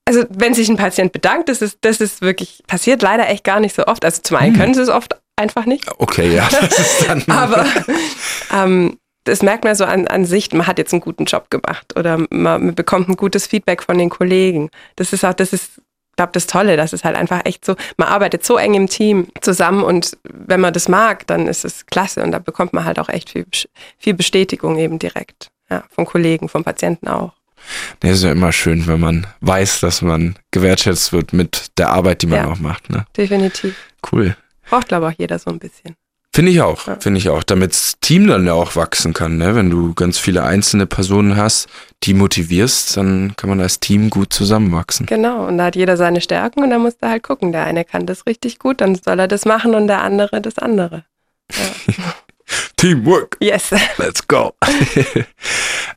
[0.06, 3.60] Also wenn sich ein Patient bedankt, das ist, das ist wirklich, passiert leider echt gar
[3.60, 4.06] nicht so oft.
[4.06, 4.60] Also zum einen hm.
[4.60, 5.84] können sie es oft einfach nicht.
[5.98, 6.48] Okay, ja.
[6.50, 7.66] Das ist dann Aber
[8.54, 11.94] ähm, das merkt man so an, an sich, man hat jetzt einen guten Job gemacht
[11.98, 14.70] oder man, man bekommt ein gutes Feedback von den Kollegen.
[14.96, 17.76] Das ist auch, das ist, ich glaube, das Tolle, das ist halt einfach echt so,
[17.98, 21.84] man arbeitet so eng im Team zusammen und wenn man das mag, dann ist es
[21.84, 23.44] klasse und da bekommt man halt auch echt viel,
[23.98, 25.50] viel Bestätigung eben direkt.
[25.68, 27.32] Ja, von Kollegen, von Patienten auch.
[28.00, 32.22] Das ist ja immer schön, wenn man weiß, dass man gewertschätzt wird mit der Arbeit,
[32.22, 32.90] die man ja, auch macht.
[32.90, 33.04] Ne?
[33.16, 33.76] Definitiv.
[34.10, 34.36] Cool.
[34.68, 35.96] Braucht, glaube ich, auch jeder so ein bisschen.
[36.32, 36.96] Finde ich auch, ja.
[37.00, 39.36] finde ich auch, damit das Team dann ja auch wachsen kann.
[39.36, 39.56] Ne?
[39.56, 41.68] Wenn du ganz viele einzelne Personen hast,
[42.04, 45.06] die motivierst, dann kann man als Team gut zusammenwachsen.
[45.06, 47.50] Genau, und da hat jeder seine Stärken und da musst du halt gucken.
[47.50, 50.58] Der eine kann das richtig gut, dann soll er das machen und der andere das
[50.58, 51.04] andere.
[51.52, 51.94] Ja.
[52.76, 53.36] Teamwork.
[53.40, 53.70] Yes.
[53.98, 54.54] Let's go.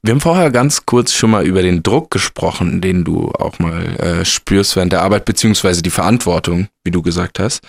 [0.02, 3.86] Wir haben vorher ganz kurz schon mal über den Druck gesprochen, den du auch mal
[4.00, 7.62] äh, spürst während der Arbeit, beziehungsweise die Verantwortung, wie du gesagt hast.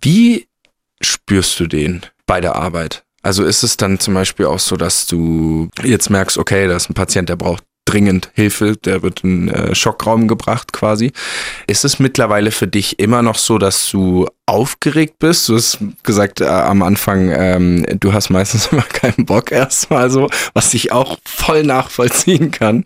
[0.00, 0.46] Wie
[1.00, 3.02] spürst du den bei der Arbeit?
[3.22, 6.88] Also ist es dann zum Beispiel auch so, dass du jetzt merkst, okay, da ist
[6.88, 11.12] ein Patient, der braucht dringend Hilfe, der wird in äh, Schockraum gebracht quasi.
[11.66, 15.48] Ist es mittlerweile für dich immer noch so, dass du aufgeregt bist?
[15.48, 20.28] Du hast gesagt äh, am Anfang, ähm, du hast meistens immer keinen Bock erstmal so,
[20.54, 22.84] was ich auch voll nachvollziehen kann.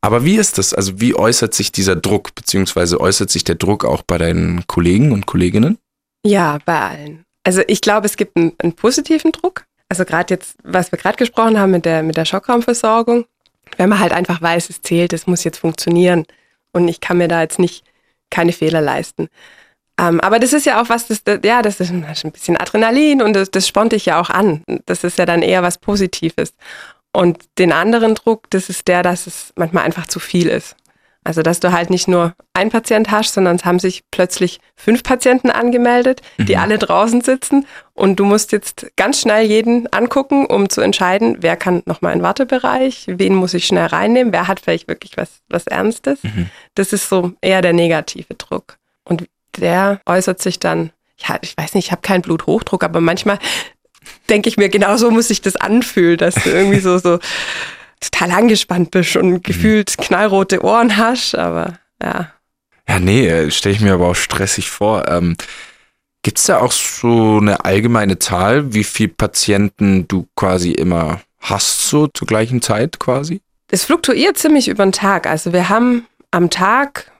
[0.00, 0.74] Aber wie ist das?
[0.74, 5.12] Also wie äußert sich dieser Druck, beziehungsweise äußert sich der Druck auch bei deinen Kollegen
[5.12, 5.78] und Kolleginnen?
[6.24, 7.24] Ja, bei allen.
[7.44, 9.64] Also ich glaube, es gibt einen, einen positiven Druck.
[9.88, 13.24] Also gerade jetzt, was wir gerade gesprochen haben mit der, mit der Schockraumversorgung,
[13.80, 16.26] wenn man halt einfach weiß, es zählt, es muss jetzt funktionieren
[16.72, 17.82] und ich kann mir da jetzt nicht
[18.28, 19.28] keine Fehler leisten.
[19.98, 23.22] Ähm, aber das ist ja auch was, das, das, ja, das ist ein bisschen Adrenalin
[23.22, 24.64] und das, das spornt dich ja auch an.
[24.84, 26.52] Das ist ja dann eher was Positives.
[27.10, 30.76] Und den anderen Druck, das ist der, dass es manchmal einfach zu viel ist.
[31.22, 35.02] Also, dass du halt nicht nur ein Patient hast, sondern es haben sich plötzlich fünf
[35.02, 36.60] Patienten angemeldet, die mhm.
[36.60, 41.58] alle draußen sitzen und du musst jetzt ganz schnell jeden angucken, um zu entscheiden, wer
[41.58, 45.28] kann nochmal in den Wartebereich, wen muss ich schnell reinnehmen, wer hat vielleicht wirklich was,
[45.50, 46.22] was Ernstes.
[46.22, 46.48] Mhm.
[46.74, 48.78] Das ist so eher der negative Druck.
[49.04, 49.28] Und
[49.58, 53.38] der äußert sich dann, ja, ich weiß nicht, ich habe keinen Bluthochdruck, aber manchmal
[54.30, 57.18] denke ich mir, genauso muss sich das anfühlen, dass du irgendwie so, so
[58.00, 59.42] total angespannt bist und mhm.
[59.42, 62.32] gefühlt knallrote Ohren hast, aber ja.
[62.88, 65.08] Ja, nee, äh, stelle ich mir aber auch stressig vor.
[65.08, 65.36] Ähm,
[66.22, 71.88] Gibt es da auch so eine allgemeine Zahl, wie viele Patienten du quasi immer hast,
[71.88, 73.40] so zur gleichen Zeit quasi?
[73.68, 75.26] Es fluktuiert ziemlich über den Tag.
[75.26, 77.10] Also wir haben am Tag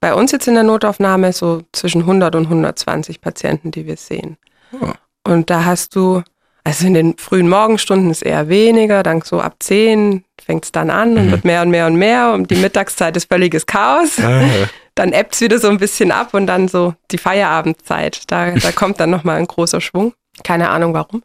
[0.00, 4.36] bei uns jetzt in der Notaufnahme so zwischen 100 und 120 Patienten, die wir sehen.
[4.72, 4.92] Oh.
[5.24, 6.22] Und da hast du
[6.70, 10.88] also in den frühen Morgenstunden ist eher weniger, dann so ab 10 fängt es dann
[10.88, 11.30] an und mhm.
[11.32, 12.32] wird mehr und mehr und mehr.
[12.32, 14.20] Und die Mittagszeit ist völliges Chaos.
[14.20, 14.44] Ah.
[14.94, 18.22] Dann ebbt es wieder so ein bisschen ab und dann so die Feierabendzeit.
[18.28, 20.14] Da, da kommt dann nochmal ein großer Schwung.
[20.44, 21.24] Keine Ahnung warum.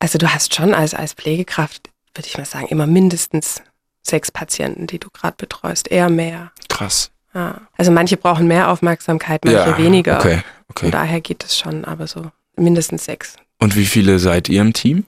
[0.00, 3.62] Also du hast schon als, als Pflegekraft, würde ich mal sagen, immer mindestens
[4.02, 5.88] sechs Patienten, die du gerade betreust.
[5.88, 6.50] Eher mehr.
[6.68, 7.12] Krass.
[7.32, 7.60] Ja.
[7.76, 10.18] Also manche brauchen mehr Aufmerksamkeit, manche ja, weniger.
[10.18, 10.86] Okay, okay.
[10.86, 12.26] Von daher geht es schon, aber so
[12.56, 13.36] mindestens sechs.
[13.62, 15.04] Und wie viele seid ihr im Team?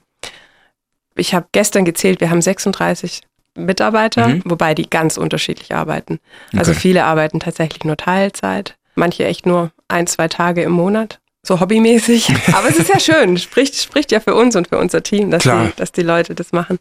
[1.15, 3.21] Ich habe gestern gezählt, wir haben 36
[3.55, 4.43] Mitarbeiter, mhm.
[4.45, 6.19] wobei die ganz unterschiedlich arbeiten.
[6.55, 6.79] Also okay.
[6.79, 12.33] viele arbeiten tatsächlich nur Teilzeit, manche echt nur ein, zwei Tage im Monat, so hobbymäßig.
[12.53, 15.43] Aber es ist ja schön, spricht, spricht ja für uns und für unser Team, dass,
[15.43, 16.79] die, dass die Leute das machen.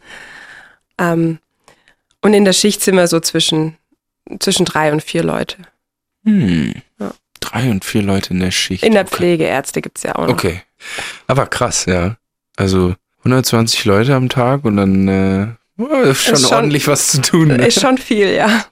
[0.96, 1.40] Ähm,
[2.22, 3.76] und in der Schicht sind wir so zwischen,
[4.38, 5.56] zwischen drei und vier Leute.
[6.24, 6.74] Hm.
[7.00, 7.10] Ja.
[7.40, 8.84] Drei und vier Leute in der Schicht.
[8.84, 10.34] In der Pflege, Ärzte gibt es ja auch noch.
[10.34, 10.62] Okay.
[11.26, 12.16] Aber krass, ja.
[12.56, 15.46] Also 120 Leute am Tag und dann äh,
[16.08, 17.48] ist schon, ist schon ordentlich was zu tun.
[17.48, 17.66] Ne?
[17.66, 18.64] Ist schon viel, ja.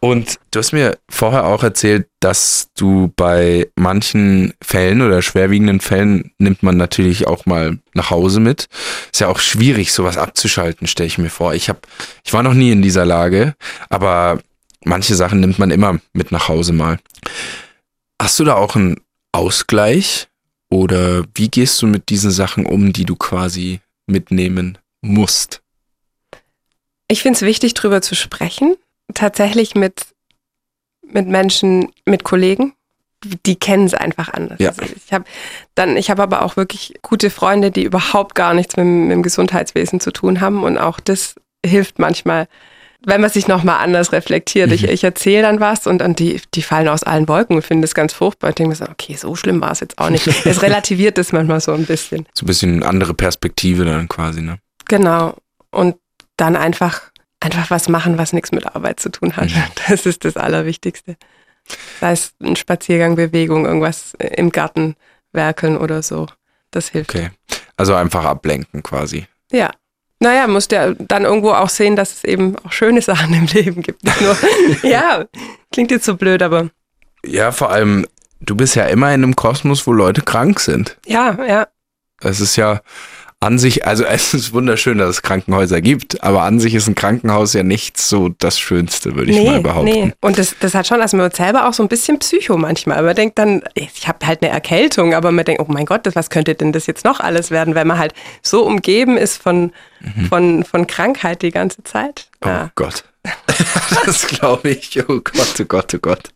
[0.00, 6.32] Und du hast mir vorher auch erzählt, dass du bei manchen Fällen oder schwerwiegenden Fällen
[6.38, 8.68] nimmt man natürlich auch mal nach Hause mit.
[9.10, 11.54] Ist ja auch schwierig, sowas abzuschalten, stelle ich mir vor.
[11.54, 11.80] Ich habe,
[12.24, 13.54] ich war noch nie in dieser Lage,
[13.88, 14.40] aber
[14.84, 16.98] manche Sachen nimmt man immer mit nach Hause mal.
[18.20, 19.00] Hast du da auch einen
[19.32, 20.28] Ausgleich?
[20.68, 25.62] Oder wie gehst du mit diesen Sachen um, die du quasi mitnehmen musst?
[27.08, 28.76] Ich finde es wichtig, darüber zu sprechen.
[29.14, 30.06] Tatsächlich mit,
[31.02, 32.74] mit Menschen, mit Kollegen.
[33.46, 34.58] Die kennen es einfach anders.
[34.58, 34.70] Ja.
[34.70, 35.24] Also ich habe
[35.74, 39.22] dann, ich habe aber auch wirklich gute Freunde, die überhaupt gar nichts mit, mit dem
[39.22, 40.64] Gesundheitswesen zu tun haben.
[40.64, 42.48] Und auch das hilft manchmal,
[43.06, 44.66] wenn man sich nochmal anders reflektiert.
[44.68, 44.74] Mhm.
[44.74, 47.82] Ich, ich erzähle dann was und, und die, die fallen aus allen Wolken und finden
[47.82, 48.48] das ganz furchtbar.
[48.48, 50.26] Ich denke mir so, okay, so schlimm war es jetzt auch nicht.
[50.44, 52.26] es relativiert das manchmal so ein bisschen.
[52.34, 54.58] So ein bisschen andere Perspektive dann quasi, ne?
[54.88, 55.36] Genau.
[55.70, 55.96] Und
[56.36, 57.00] dann einfach,
[57.38, 59.50] einfach was machen, was nichts mit Arbeit zu tun hat.
[59.50, 59.62] Mhm.
[59.88, 61.16] Das ist das Allerwichtigste.
[62.00, 64.96] Sei es ein Spaziergang, Bewegung, irgendwas im Garten
[65.32, 66.26] werkeln oder so.
[66.72, 67.14] Das hilft.
[67.14, 67.30] Okay.
[67.76, 69.26] Also einfach ablenken quasi.
[69.52, 69.70] Ja.
[70.18, 73.82] Naja, musst ja dann irgendwo auch sehen, dass es eben auch schöne Sachen im Leben
[73.82, 74.02] gibt.
[74.82, 75.24] Ja,
[75.72, 76.70] klingt jetzt so blöd, aber.
[77.24, 78.06] Ja, vor allem,
[78.40, 80.96] du bist ja immer in einem Kosmos, wo Leute krank sind.
[81.06, 81.68] Ja, ja.
[82.20, 82.80] Es ist ja,
[83.40, 86.94] an sich, also es ist wunderschön, dass es Krankenhäuser gibt, aber an sich ist ein
[86.94, 89.90] Krankenhaus ja nicht so das Schönste, würde ich nee, mal behaupten.
[89.90, 90.12] Nee.
[90.20, 93.02] Und das, das hat schon, also man selber auch so ein bisschen Psycho manchmal.
[93.02, 96.30] Man denkt dann, ich habe halt eine Erkältung, aber man denkt, oh mein Gott, was
[96.30, 100.26] könnte denn das jetzt noch alles werden, weil man halt so umgeben ist von, mhm.
[100.26, 102.28] von, von Krankheit die ganze Zeit.
[102.44, 102.70] Oh ja.
[102.74, 103.04] Gott.
[104.06, 104.98] das glaube ich.
[105.08, 106.30] Oh Gott, oh Gott, oh Gott.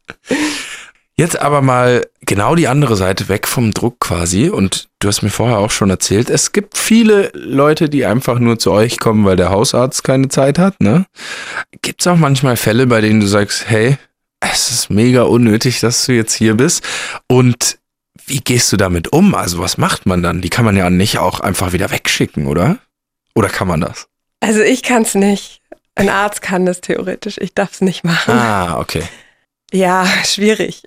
[1.20, 4.48] Jetzt aber mal genau die andere Seite weg vom Druck quasi.
[4.48, 8.58] Und du hast mir vorher auch schon erzählt, es gibt viele Leute, die einfach nur
[8.58, 10.80] zu euch kommen, weil der Hausarzt keine Zeit hat.
[10.80, 11.04] Ne?
[11.82, 13.98] Gibt es auch manchmal Fälle, bei denen du sagst, hey,
[14.40, 16.88] es ist mega unnötig, dass du jetzt hier bist.
[17.28, 17.76] Und
[18.24, 19.34] wie gehst du damit um?
[19.34, 20.40] Also was macht man dann?
[20.40, 22.78] Die kann man ja nicht auch einfach wieder wegschicken, oder?
[23.34, 24.08] Oder kann man das?
[24.40, 25.60] Also ich kann es nicht.
[25.96, 28.32] Ein Arzt kann das theoretisch, ich darf es nicht machen.
[28.32, 29.02] Ah, okay.
[29.70, 30.84] Ja, schwierig.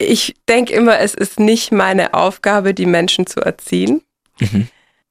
[0.00, 4.02] Ich denke immer, es ist nicht meine Aufgabe, die Menschen zu erziehen.
[4.38, 4.68] Mhm.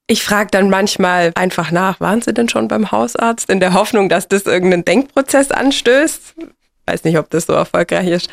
[0.08, 3.48] Ich frage dann manchmal einfach nach, waren Sie denn schon beim Hausarzt?
[3.52, 6.34] In der Hoffnung, dass das irgendeinen Denkprozess anstößt.
[6.88, 8.30] Weiß nicht, ob das so erfolgreich ist.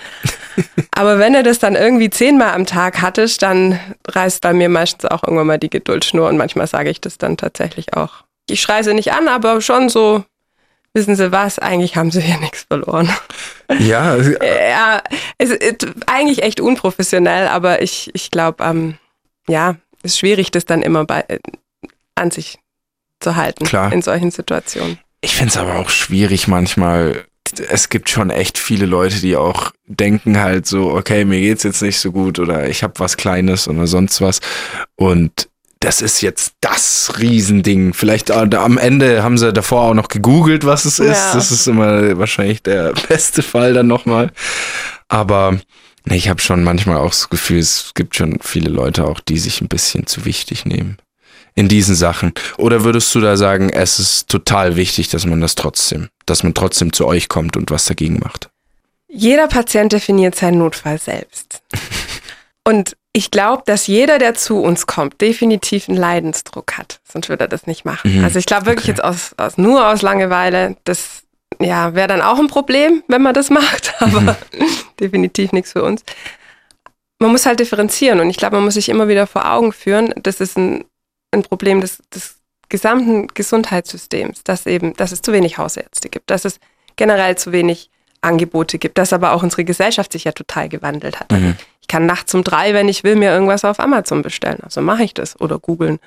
[0.92, 5.05] Aber wenn er das dann irgendwie zehnmal am Tag hattest, dann reißt bei mir meistens
[5.05, 8.25] auch irgendwann mal die Geduldsschnur und manchmal sage ich das dann tatsächlich auch.
[8.49, 10.25] Ich schreie sie nicht an, aber schon so,
[10.96, 13.09] wissen Sie was, eigentlich haben Sie hier nichts verloren.
[13.78, 15.02] Ja, Ja,
[15.38, 18.96] es ist eigentlich echt unprofessionell, aber ich, ich glaube, ähm,
[19.46, 21.38] ja, es ist schwierig, das dann immer bei, äh,
[22.16, 22.59] an sich
[23.20, 23.92] zu halten Klar.
[23.92, 24.98] in solchen Situationen.
[25.20, 27.24] ich finde es aber auch schwierig manchmal.
[27.68, 31.80] Es gibt schon echt viele Leute, die auch denken halt so, okay, mir geht's jetzt
[31.82, 34.40] nicht so gut oder ich habe was Kleines oder sonst was.
[34.96, 35.48] Und
[35.87, 37.94] das ist jetzt das Riesending.
[37.94, 41.16] Vielleicht äh, am Ende haben sie davor auch noch gegoogelt, was es ist.
[41.16, 41.35] Ja.
[41.35, 44.33] Das ist immer wahrscheinlich der beste Fall dann nochmal.
[45.07, 45.61] Aber
[46.05, 49.38] nee, ich habe schon manchmal auch das Gefühl, es gibt schon viele Leute auch, die
[49.38, 50.96] sich ein bisschen zu wichtig nehmen
[51.55, 52.35] in diesen Sachen?
[52.59, 56.53] Oder würdest du da sagen, es ist total wichtig, dass man das trotzdem, dass man
[56.53, 58.51] trotzdem zu euch kommt und was dagegen macht?
[59.09, 61.62] Jeder Patient definiert seinen Notfall selbst.
[62.64, 67.00] Und ich glaube, dass jeder, der zu uns kommt, definitiv einen Leidensdruck hat.
[67.11, 68.18] Sonst würde er das nicht machen.
[68.18, 68.24] Mhm.
[68.24, 68.90] Also ich glaube wirklich Okay.
[68.90, 71.22] jetzt aus, aus, nur aus Langeweile, das
[71.59, 74.37] ja, wäre dann auch ein Problem, wenn man das macht, aber
[75.00, 76.02] definitiv nichts für uns.
[77.18, 80.12] Man muss halt differenzieren und ich glaube, man muss sich immer wieder vor Augen führen,
[80.16, 80.85] das ist ein,
[81.31, 82.37] ein Problem des, des
[82.68, 86.61] gesamten Gesundheitssystems, dass eben, dass es zu wenig Hausärzte gibt, dass es
[86.96, 87.88] generell zu wenig
[88.20, 91.33] Angebote gibt, dass aber auch unsere Gesellschaft sich ja total gewandelt hat.
[91.33, 91.57] Also Mhm.
[91.87, 94.59] Ich kann nachts um drei, wenn ich will, mir irgendwas auf Amazon bestellen.
[94.64, 96.01] Also mache ich das oder googeln.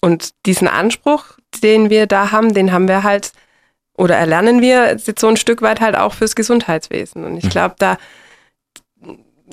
[0.00, 1.24] Und diesen Anspruch,
[1.64, 3.32] den wir da haben, den haben wir halt
[3.98, 7.24] oder erlernen wir jetzt so ein Stück weit halt auch fürs Gesundheitswesen.
[7.24, 7.48] Und ich Mhm.
[7.48, 7.96] glaube, da,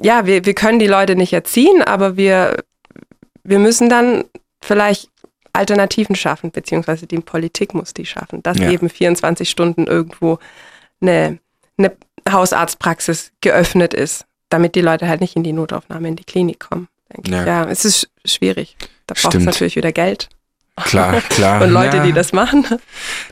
[0.03, 2.57] ja, wir, wir können die Leute nicht erziehen, aber wir,
[3.43, 4.25] wir müssen dann
[4.61, 5.09] vielleicht
[5.53, 8.69] Alternativen schaffen, beziehungsweise die Politik muss die schaffen, dass Ja.
[8.69, 10.37] eben 24 Stunden irgendwo
[11.01, 11.39] eine,
[11.77, 11.95] eine
[12.29, 16.87] Hausarztpraxis geöffnet ist, damit die Leute halt nicht in die Notaufnahme in die Klinik kommen.
[17.13, 17.41] Denke Ja.
[17.41, 17.47] ich.
[17.47, 18.75] ja, es ist sch- schwierig.
[19.07, 20.29] Da braucht es natürlich wieder Geld
[20.85, 21.61] Klar, klar.
[21.63, 22.65] und Leute, Ja, die das machen.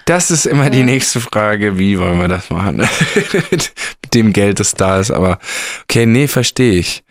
[0.05, 2.77] Das ist immer die nächste Frage, wie wollen wir das machen?
[3.51, 3.71] Mit
[4.13, 5.39] dem Geld, das da ist, aber
[5.84, 7.03] okay, nee, verstehe ich.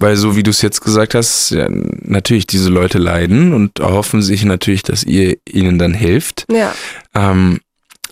[0.00, 4.22] Weil so wie du es jetzt gesagt hast, ja, natürlich diese Leute leiden und erhoffen
[4.22, 6.46] sich natürlich, dass ihr ihnen dann hilft.
[6.50, 6.72] Ja,
[7.14, 7.60] Ähm,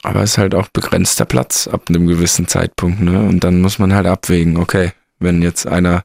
[0.03, 3.21] aber es ist halt auch begrenzter Platz ab einem gewissen Zeitpunkt, ne?
[3.21, 6.03] Und dann muss man halt abwägen, okay, wenn jetzt einer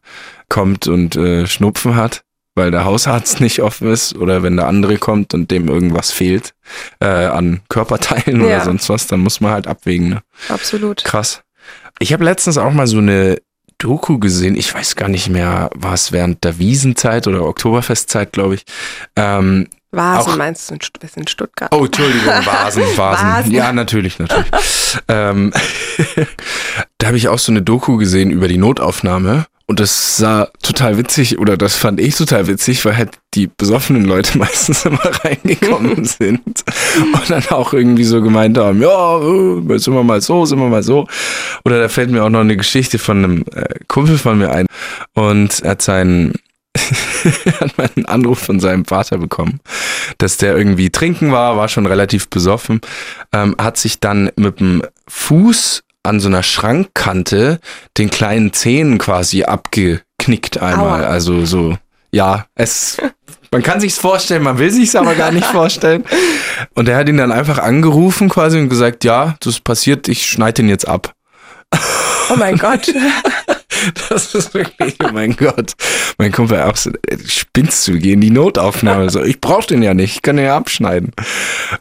[0.49, 2.23] kommt und äh, Schnupfen hat,
[2.55, 6.53] weil der Hausarzt nicht offen ist, oder wenn der andere kommt und dem irgendwas fehlt
[6.99, 8.63] äh, an Körperteilen oder Ja.
[8.63, 10.21] sonst was, dann muss man halt abwägen, ne?
[10.49, 11.03] absolut.
[11.03, 11.43] Krass.
[11.99, 13.37] Ich habe letztens auch mal so eine
[13.77, 18.55] Doku gesehen, ich weiß gar nicht mehr, war es während der Wiesenzeit oder Oktoberfestzeit, glaube
[18.55, 18.63] ich.
[19.15, 21.73] Ähm, Vasen Auch- meinst du, wir sind in Stuttgart.
[21.73, 23.27] Oh, Entschuldigung, Vasen, Vasen.
[23.27, 23.51] Vasen.
[23.51, 24.47] Ja, natürlich, natürlich.
[25.07, 25.51] ähm,
[26.97, 30.97] da habe ich auch so eine Doku gesehen über die Notaufnahme und das sah total
[30.97, 36.03] witzig oder das fand ich total witzig, weil halt die besoffenen Leute meistens immer reingekommen
[36.05, 36.41] sind
[37.13, 40.67] und dann auch irgendwie so gemeint haben, ja, äh, sind wir mal so, sind wir
[40.67, 41.07] mal so.
[41.63, 44.67] Oder da fällt mir auch noch eine Geschichte von einem äh, Kumpel von mir ein
[45.13, 46.33] und er hat seinen
[47.59, 49.59] hat mal einen Anruf von seinem Vater bekommen,
[50.17, 52.81] dass der irgendwie trinken war, war schon relativ besoffen,
[53.33, 57.59] ähm, hat sich dann mit dem Fuß an so einer Schrankkante
[57.97, 61.03] den kleinen Zehen quasi abgeknickt einmal.
[61.03, 61.07] Aua.
[61.07, 61.77] Also so,
[62.11, 62.97] ja, es,
[63.51, 66.05] man kann sich's vorstellen, man will sich's aber gar nicht vorstellen.
[66.73, 70.25] Und er hat ihn dann einfach angerufen quasi und gesagt, ja, das ist passiert, ich
[70.25, 71.13] schneide ihn jetzt ab.
[72.29, 72.91] Oh mein Gott.
[74.09, 75.73] Das ist wirklich, oh mein Gott.
[76.17, 79.09] Mein Kumpel auch so, ey, spinnst du, geh in die Notaufnahme.
[79.09, 81.11] So, ich brauch den ja nicht, ich kann den ja abschneiden.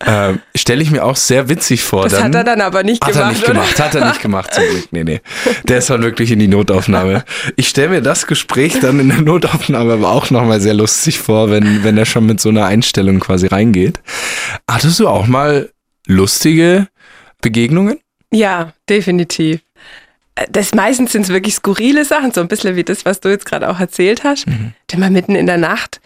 [0.06, 2.04] Ähm, Stelle ich mir auch sehr witzig vor.
[2.04, 2.24] Das dann.
[2.24, 3.26] hat er dann aber nicht Hat gemacht.
[3.26, 3.52] er nicht oder?
[3.54, 4.88] gemacht, hat er nicht gemacht zum Glück.
[4.92, 5.20] Nee, nee.
[5.64, 7.24] Der ist dann wirklich in die Notaufnahme.
[7.56, 11.50] Ich stelle mir das Gespräch dann in der Notaufnahme aber auch nochmal sehr lustig vor,
[11.50, 14.00] wenn, wenn er schon mit so einer Einstellung quasi reingeht.
[14.70, 15.70] Hattest du auch mal
[16.06, 16.88] lustige
[17.42, 17.98] Begegnungen?
[18.32, 19.60] Ja, definitiv.
[20.34, 23.28] Äh, Das meistens sind es wirklich skurrile Sachen, so ein bisschen wie das, was du
[23.28, 24.46] jetzt gerade auch erzählt hast.
[24.46, 24.72] Mhm.
[24.90, 26.00] Denn mal mitten in der Nacht,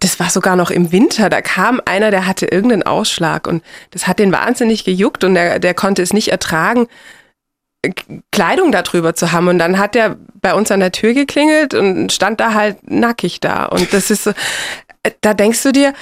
[0.00, 4.06] das war sogar noch im Winter, da kam einer, der hatte irgendeinen Ausschlag und das
[4.06, 6.86] hat den wahnsinnig gejuckt und der, der konnte es nicht ertragen,
[8.30, 9.48] Kleidung darüber zu haben.
[9.48, 13.40] Und dann hat er bei uns an der Tür geklingelt und stand da halt nackig
[13.40, 13.66] da.
[13.66, 14.30] Und das ist so,
[15.02, 15.94] äh, da denkst du dir,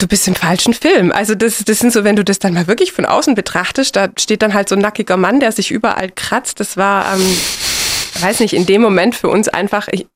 [0.00, 1.12] du bist im falschen Film.
[1.12, 4.08] Also das, das sind so, wenn du das dann mal wirklich von außen betrachtest, da
[4.18, 6.60] steht dann halt so ein nackiger Mann, der sich überall kratzt.
[6.60, 7.36] Das war, ähm,
[8.20, 10.06] weiß nicht, in dem Moment für uns einfach, ich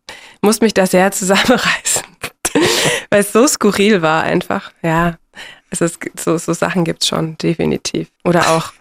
[0.40, 2.02] musste mich da sehr zusammenreißen,
[3.10, 4.72] weil es so skurril war einfach.
[4.82, 5.16] Ja,
[5.70, 8.08] also es, so, so Sachen gibt's schon, definitiv.
[8.24, 8.72] Oder auch,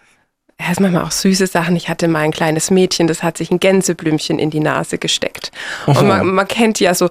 [0.60, 1.74] ja, es manchmal auch süße Sachen.
[1.76, 5.50] Ich hatte mal ein kleines Mädchen, das hat sich ein Gänseblümchen in die Nase gesteckt.
[5.86, 7.10] Und man, man kennt ja so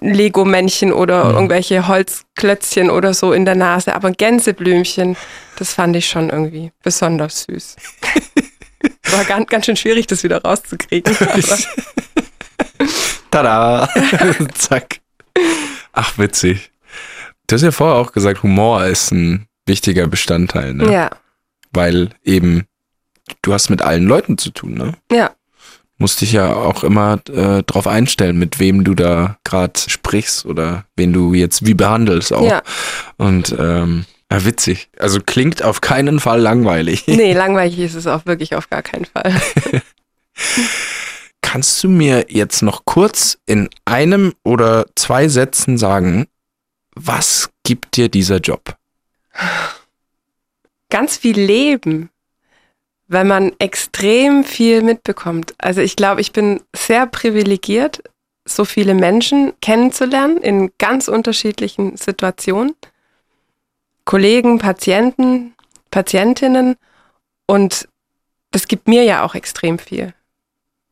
[0.00, 1.34] Lego-Männchen oder Mhm.
[1.34, 5.16] irgendwelche Holzklötzchen oder so in der Nase, aber Gänseblümchen,
[5.56, 7.76] das fand ich schon irgendwie besonders süß.
[9.12, 11.16] War ganz, ganz schön schwierig, das wieder rauszukriegen.
[13.30, 13.88] Tada!
[14.54, 15.00] Zack.
[15.92, 16.70] Ach, witzig.
[17.46, 20.92] Du hast ja vorher auch gesagt, Humor ist ein wichtiger Bestandteil, ne?
[20.92, 21.10] ja,
[21.72, 22.66] Weil eben
[23.42, 24.92] du hast mit allen Leuten zu tun, ne?
[25.10, 25.30] ja,
[25.96, 30.84] Musst dich ja auch immer äh, drauf einstellen, mit wem du da gerade sprichst oder
[30.96, 32.48] wen du jetzt wie behandelst auch.
[32.48, 32.62] ja.
[33.16, 34.88] Und ähm, ja, witzig.
[34.98, 37.04] Also klingt auf keinen Fall langweilig.
[37.06, 39.40] Nee, langweilig ist es auch wirklich auf gar keinen Fall.
[41.40, 46.26] Kannst du mir jetzt noch kurz in einem oder zwei Sätzen sagen,
[46.96, 48.76] was gibt dir dieser Job?
[50.90, 52.10] Ganz viel Leben,
[53.08, 55.54] weil man extrem viel mitbekommt.
[55.58, 58.02] Also ich glaube, ich bin sehr privilegiert,
[58.46, 62.74] so viele Menschen kennenzulernen in ganz unterschiedlichen Situationen.
[64.04, 65.54] Kollegen, Patienten,
[65.90, 66.76] Patientinnen.
[67.46, 67.88] Und
[68.50, 70.12] das gibt mir ja auch extrem viel,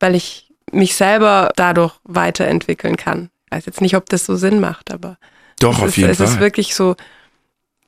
[0.01, 3.31] weil ich mich selber dadurch weiterentwickeln kann.
[3.47, 5.19] Ich weiß jetzt nicht, ob das so Sinn macht, aber
[5.61, 6.27] Doch, es auf ist, jeden es Fall.
[6.27, 6.97] ist wirklich so,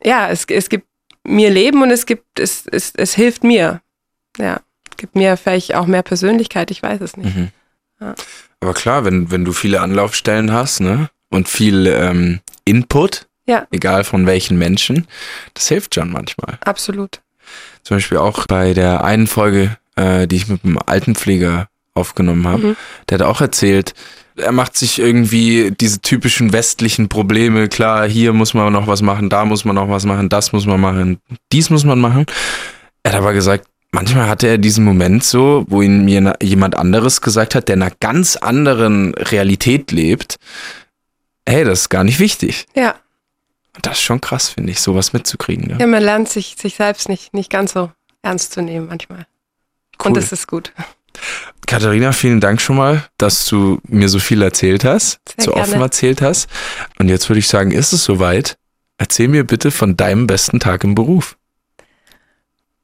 [0.02, 0.86] ja, es, es gibt
[1.26, 3.80] mir Leben und es gibt, es, es, es hilft mir.
[4.38, 4.60] Ja,
[4.96, 7.34] gibt mir vielleicht auch mehr Persönlichkeit, ich weiß es nicht.
[7.36, 7.48] Mhm.
[8.00, 8.14] Ja.
[8.60, 11.08] Aber klar, wenn, wenn du viele Anlaufstellen hast, ne?
[11.30, 13.66] Und viel ähm, Input, Ja.
[13.72, 15.06] egal von welchen Menschen,
[15.54, 16.58] das hilft schon manchmal.
[16.64, 17.20] Absolut.
[17.82, 22.66] Zum Beispiel auch bei der einen Folge, äh, die ich mit einem Altenpfleger aufgenommen habe,
[22.68, 22.76] Mhm.
[23.08, 23.94] der hat auch erzählt,
[24.36, 29.28] er macht sich irgendwie diese typischen westlichen Probleme, klar, hier muss man noch was machen,
[29.28, 31.20] da muss man noch was machen, das muss man machen,
[31.52, 32.26] dies muss man machen.
[33.04, 37.20] Er hat aber gesagt, manchmal hatte er diesen Moment so, wo ihn mir jemand anderes
[37.20, 40.36] gesagt hat, der in einer ganz anderen Realität lebt,
[41.48, 42.66] hey, das ist gar nicht wichtig.
[42.74, 42.96] Ja.
[43.76, 45.68] Und das ist schon krass, finde ich, sowas mitzukriegen.
[45.68, 45.76] Ne?
[45.80, 47.90] ja, man lernt sich, sich selbst nicht, nicht ganz so
[48.22, 49.26] ernst zu nehmen manchmal.
[49.98, 50.14] Und Cool.
[50.14, 50.72] das ist gut.
[51.66, 55.68] Katharina, vielen Dank schon mal, dass du mir so viel erzählt hast, Sehr so gerne.
[55.68, 56.48] offen erzählt hast.
[56.98, 58.58] Und jetzt würde ich sagen, ist es soweit?
[58.98, 61.36] Erzähl mir bitte von deinem besten Tag im Beruf.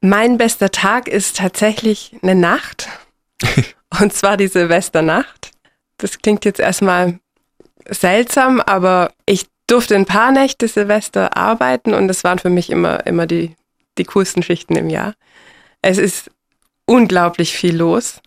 [0.01, 2.89] Mein bester Tag ist tatsächlich eine Nacht.
[4.01, 5.51] Und zwar die Silvesternacht.
[5.99, 7.19] Das klingt jetzt erstmal
[7.89, 13.07] seltsam, aber ich durfte ein paar Nächte Silvester arbeiten und das waren für mich immer,
[13.07, 13.55] immer die,
[13.99, 15.15] die coolsten Schichten im Jahr.
[15.83, 16.31] Es ist
[16.87, 18.21] unglaublich viel los.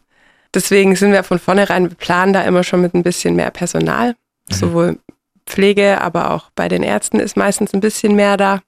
[0.54, 4.16] Deswegen sind wir von vornherein, wir planen da immer schon mit ein bisschen mehr Personal.
[4.50, 5.00] Sowohl
[5.46, 8.62] Pflege, aber auch bei den Ärzten ist meistens ein bisschen mehr da.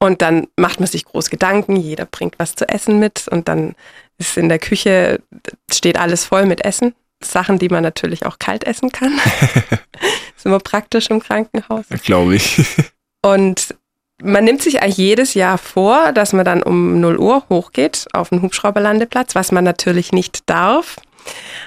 [0.00, 3.74] Und dann macht man sich groß Gedanken, jeder bringt was zu essen mit und dann
[4.18, 5.20] ist in der Küche,
[5.70, 6.94] steht alles voll mit Essen.
[7.22, 9.12] Sachen, die man natürlich auch kalt essen kann.
[10.36, 11.86] ist immer praktisch im Krankenhaus.
[12.04, 12.64] Glaube ich.
[13.22, 13.74] Und
[14.22, 18.30] man nimmt sich eigentlich jedes Jahr vor, dass man dann um 0 Uhr hochgeht auf
[18.30, 20.96] den Hubschrauberlandeplatz, was man natürlich nicht darf.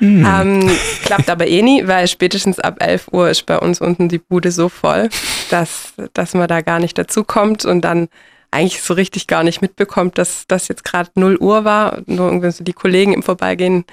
[0.01, 0.69] Ähm,
[1.03, 4.51] klappt aber eh nie, weil spätestens ab 11 Uhr ist bei uns unten die Bude
[4.51, 5.09] so voll,
[5.49, 8.07] dass, dass man da gar nicht dazu kommt und dann
[8.51, 11.99] eigentlich so richtig gar nicht mitbekommt, dass das jetzt gerade 0 Uhr war.
[12.05, 13.85] Nur irgendwie so die Kollegen im Vorbeigehen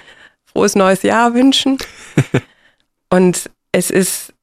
[0.45, 1.77] frohes neues Jahr wünschen.
[3.09, 4.33] Und es ist,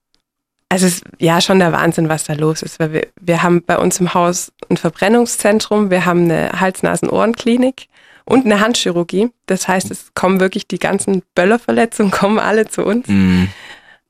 [0.69, 2.81] also es ist ja schon der Wahnsinn, was da los ist.
[2.81, 7.89] Weil wir, wir haben bei uns im Haus ein Verbrennungszentrum, wir haben eine Hals-Nasen-Ohren-Klinik
[8.27, 9.31] und eine Handchirurgie.
[9.47, 13.07] Das heißt, es kommen wirklich die ganzen Böllerverletzungen, kommen alle zu uns.
[13.09, 13.45] Mm,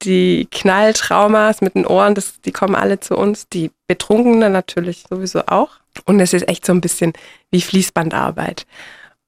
[0.02, 3.48] Die Knalltraumas mit den Ohren, das, die kommen alle zu uns.
[3.48, 5.70] Die Betrunkenen natürlich sowieso auch.
[6.04, 7.12] Und es ist echt so ein bisschen
[7.50, 8.66] wie Fließbandarbeit.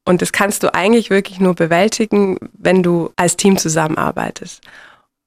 [0.05, 4.63] Und das kannst du eigentlich wirklich nur bewältigen, wenn du als Team zusammenarbeitest.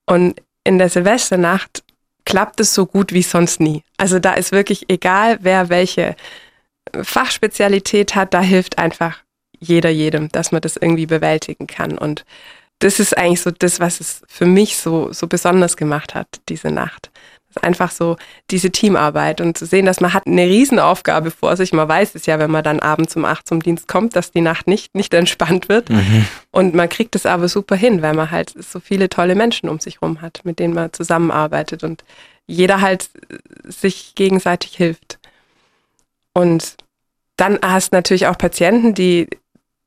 [0.07, 1.83] Und in der Silvesternacht
[2.25, 3.83] klappt es so gut wie sonst nie.
[3.97, 6.15] Also da ist wirklich egal, wer welche
[7.01, 9.19] Fachspezialität hat, da hilft einfach
[9.61, 11.97] jeder jedem, dass man das irgendwie bewältigen kann.
[11.97, 12.25] Und
[12.79, 16.71] das ist eigentlich so das, was es für mich so, so besonders gemacht hat, diese
[16.71, 17.11] Nacht.
[17.47, 18.17] Das ist einfach so
[18.49, 21.73] diese Teamarbeit und zu sehen, dass man hat eine Riesenaufgabe vor sich.
[21.73, 24.41] Man weiß es ja, wenn man dann abends um acht zum Dienst kommt, dass die
[24.41, 25.89] Nacht nicht, nicht entspannt wird.
[25.89, 26.25] mhm.
[26.51, 29.79] Und man kriegt es aber super hin, weil man halt so viele tolle Menschen um
[29.79, 31.83] sich rum hat, mit denen man zusammenarbeitet.
[31.83, 32.03] Und
[32.47, 33.09] jeder halt
[33.65, 35.19] sich gegenseitig hilft.
[36.33, 36.77] Und
[37.35, 39.27] dann hast du natürlich auch Patienten, die,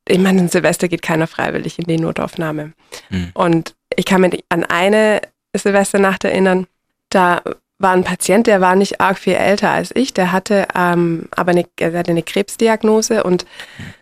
[0.09, 2.73] ich meine, in Silvester geht keiner freiwillig in die Notaufnahme.
[3.11, 3.31] Mhm.
[3.35, 5.23] Und ich kann mich an eine
[5.55, 6.67] Silvesternacht erinnern,
[7.11, 7.43] da
[7.79, 11.51] war ein Patient, der war nicht arg viel älter als ich, der hatte ähm, aber
[11.51, 13.47] eine, er hatte eine Krebsdiagnose und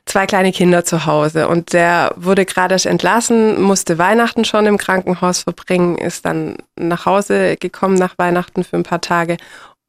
[0.05, 1.49] zwei kleine Kinder zu Hause.
[1.49, 7.57] Und der wurde gerade entlassen, musste Weihnachten schon im Krankenhaus verbringen, ist dann nach Hause
[7.57, 9.37] gekommen nach Weihnachten für ein paar Tage.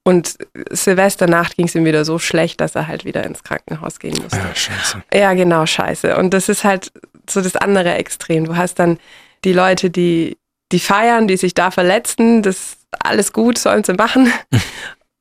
[0.06, 0.38] Und
[0.70, 4.38] Silvesternacht ging es ihm wieder so schlecht, dass er halt wieder ins Krankenhaus gehen musste.
[4.38, 5.04] Ja, scheiße.
[5.14, 6.18] Ja, genau, scheiße.
[6.18, 6.92] Und das ist halt
[7.30, 8.46] so das andere Extrem.
[8.46, 8.98] Du hast dann
[9.46, 10.38] die Leute, die,
[10.74, 14.32] die feiern, die sich da verletzen, das alles gut, sollen sie machen.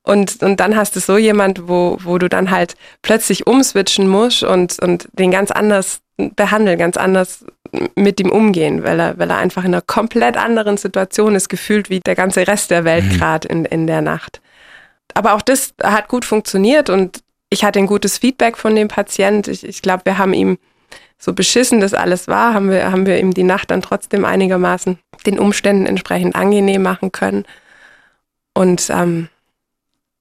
[0.04, 4.42] Und, und dann hast du so jemand, wo, wo du dann halt plötzlich umswitchen musst
[4.42, 7.44] und, und den ganz anders behandeln, ganz anders
[7.94, 11.88] mit ihm umgehen, weil er, weil er einfach in einer komplett anderen Situation ist, gefühlt
[11.88, 13.16] wie der ganze Rest der Welt mhm.
[13.16, 14.41] gerade in, in der Nacht.
[15.14, 19.46] Aber auch das hat gut funktioniert und ich hatte ein gutes Feedback von dem Patient.
[19.48, 20.58] Ich, ich glaube, wir haben ihm
[21.18, 24.98] so beschissen das alles war, haben wir, haben wir ihm die Nacht dann trotzdem einigermaßen
[25.24, 27.44] den Umständen entsprechend angenehm machen können.
[28.54, 29.28] Und ähm,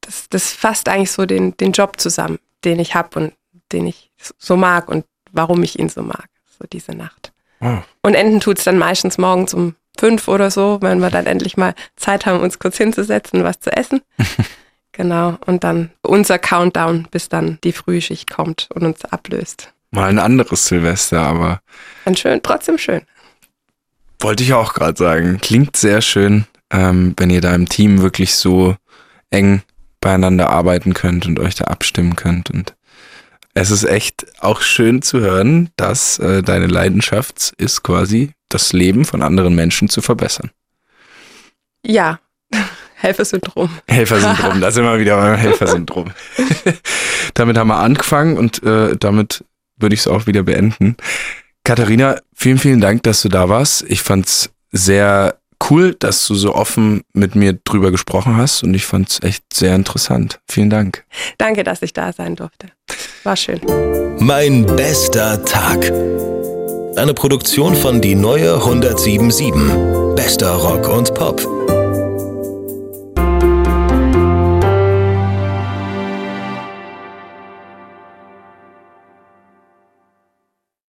[0.02, 3.34] das, das fasst eigentlich so den, den Job zusammen, den ich habe und
[3.72, 6.28] den ich so mag und warum ich ihn so mag,
[6.60, 7.34] so diese Nacht.
[7.62, 7.80] Oh.
[8.04, 11.58] Und enden tut es dann meistens morgens um fünf oder so, wenn wir dann endlich
[11.58, 14.02] mal Zeit haben, uns kurz hinzusetzen, was zu essen.
[14.92, 15.38] genau.
[15.46, 19.74] Und dann unser Countdown, bis dann die Frühschicht kommt und uns ablöst.
[19.92, 21.62] Mal ein anderes Silvester, aber.
[22.06, 23.02] Ein schön, trotzdem schön.
[24.20, 25.40] Wollte ich auch gerade sagen.
[25.42, 28.76] Klingt sehr schön ähm, wenn ihr da im Team wirklich so
[29.30, 29.62] eng
[30.00, 32.50] beieinander arbeiten könnt und euch da abstimmen könnt.
[32.50, 32.76] Und
[33.54, 39.06] es ist echt auch schön zu hören, dass äh, deine Leidenschaft ist quasi, das Leben
[39.06, 40.50] von anderen Menschen zu verbessern.
[41.86, 42.20] Ja,
[43.02, 43.70] Helfersyndrom.
[43.88, 46.12] Helfersyndrom, da sind wir wieder beim Helfersyndrom.
[47.34, 49.44] damit haben wir angefangen und äh, damit
[49.78, 50.96] würde ich es auch wieder beenden.
[51.64, 53.84] Katharina, vielen, vielen Dank, dass du da warst.
[53.88, 55.36] Ich fand es sehr
[55.70, 59.44] cool, dass du so offen mit mir drüber gesprochen hast und ich fand es echt
[59.54, 60.40] sehr interessant.
[60.48, 61.04] Vielen Dank.
[61.38, 62.68] Danke, dass ich da sein durfte.
[63.24, 63.62] War schön.
[64.20, 65.92] Mein bester Tag.
[66.98, 70.16] Eine Produktion von Die Neue 1077.
[70.16, 71.61] Bester Rock und Pop.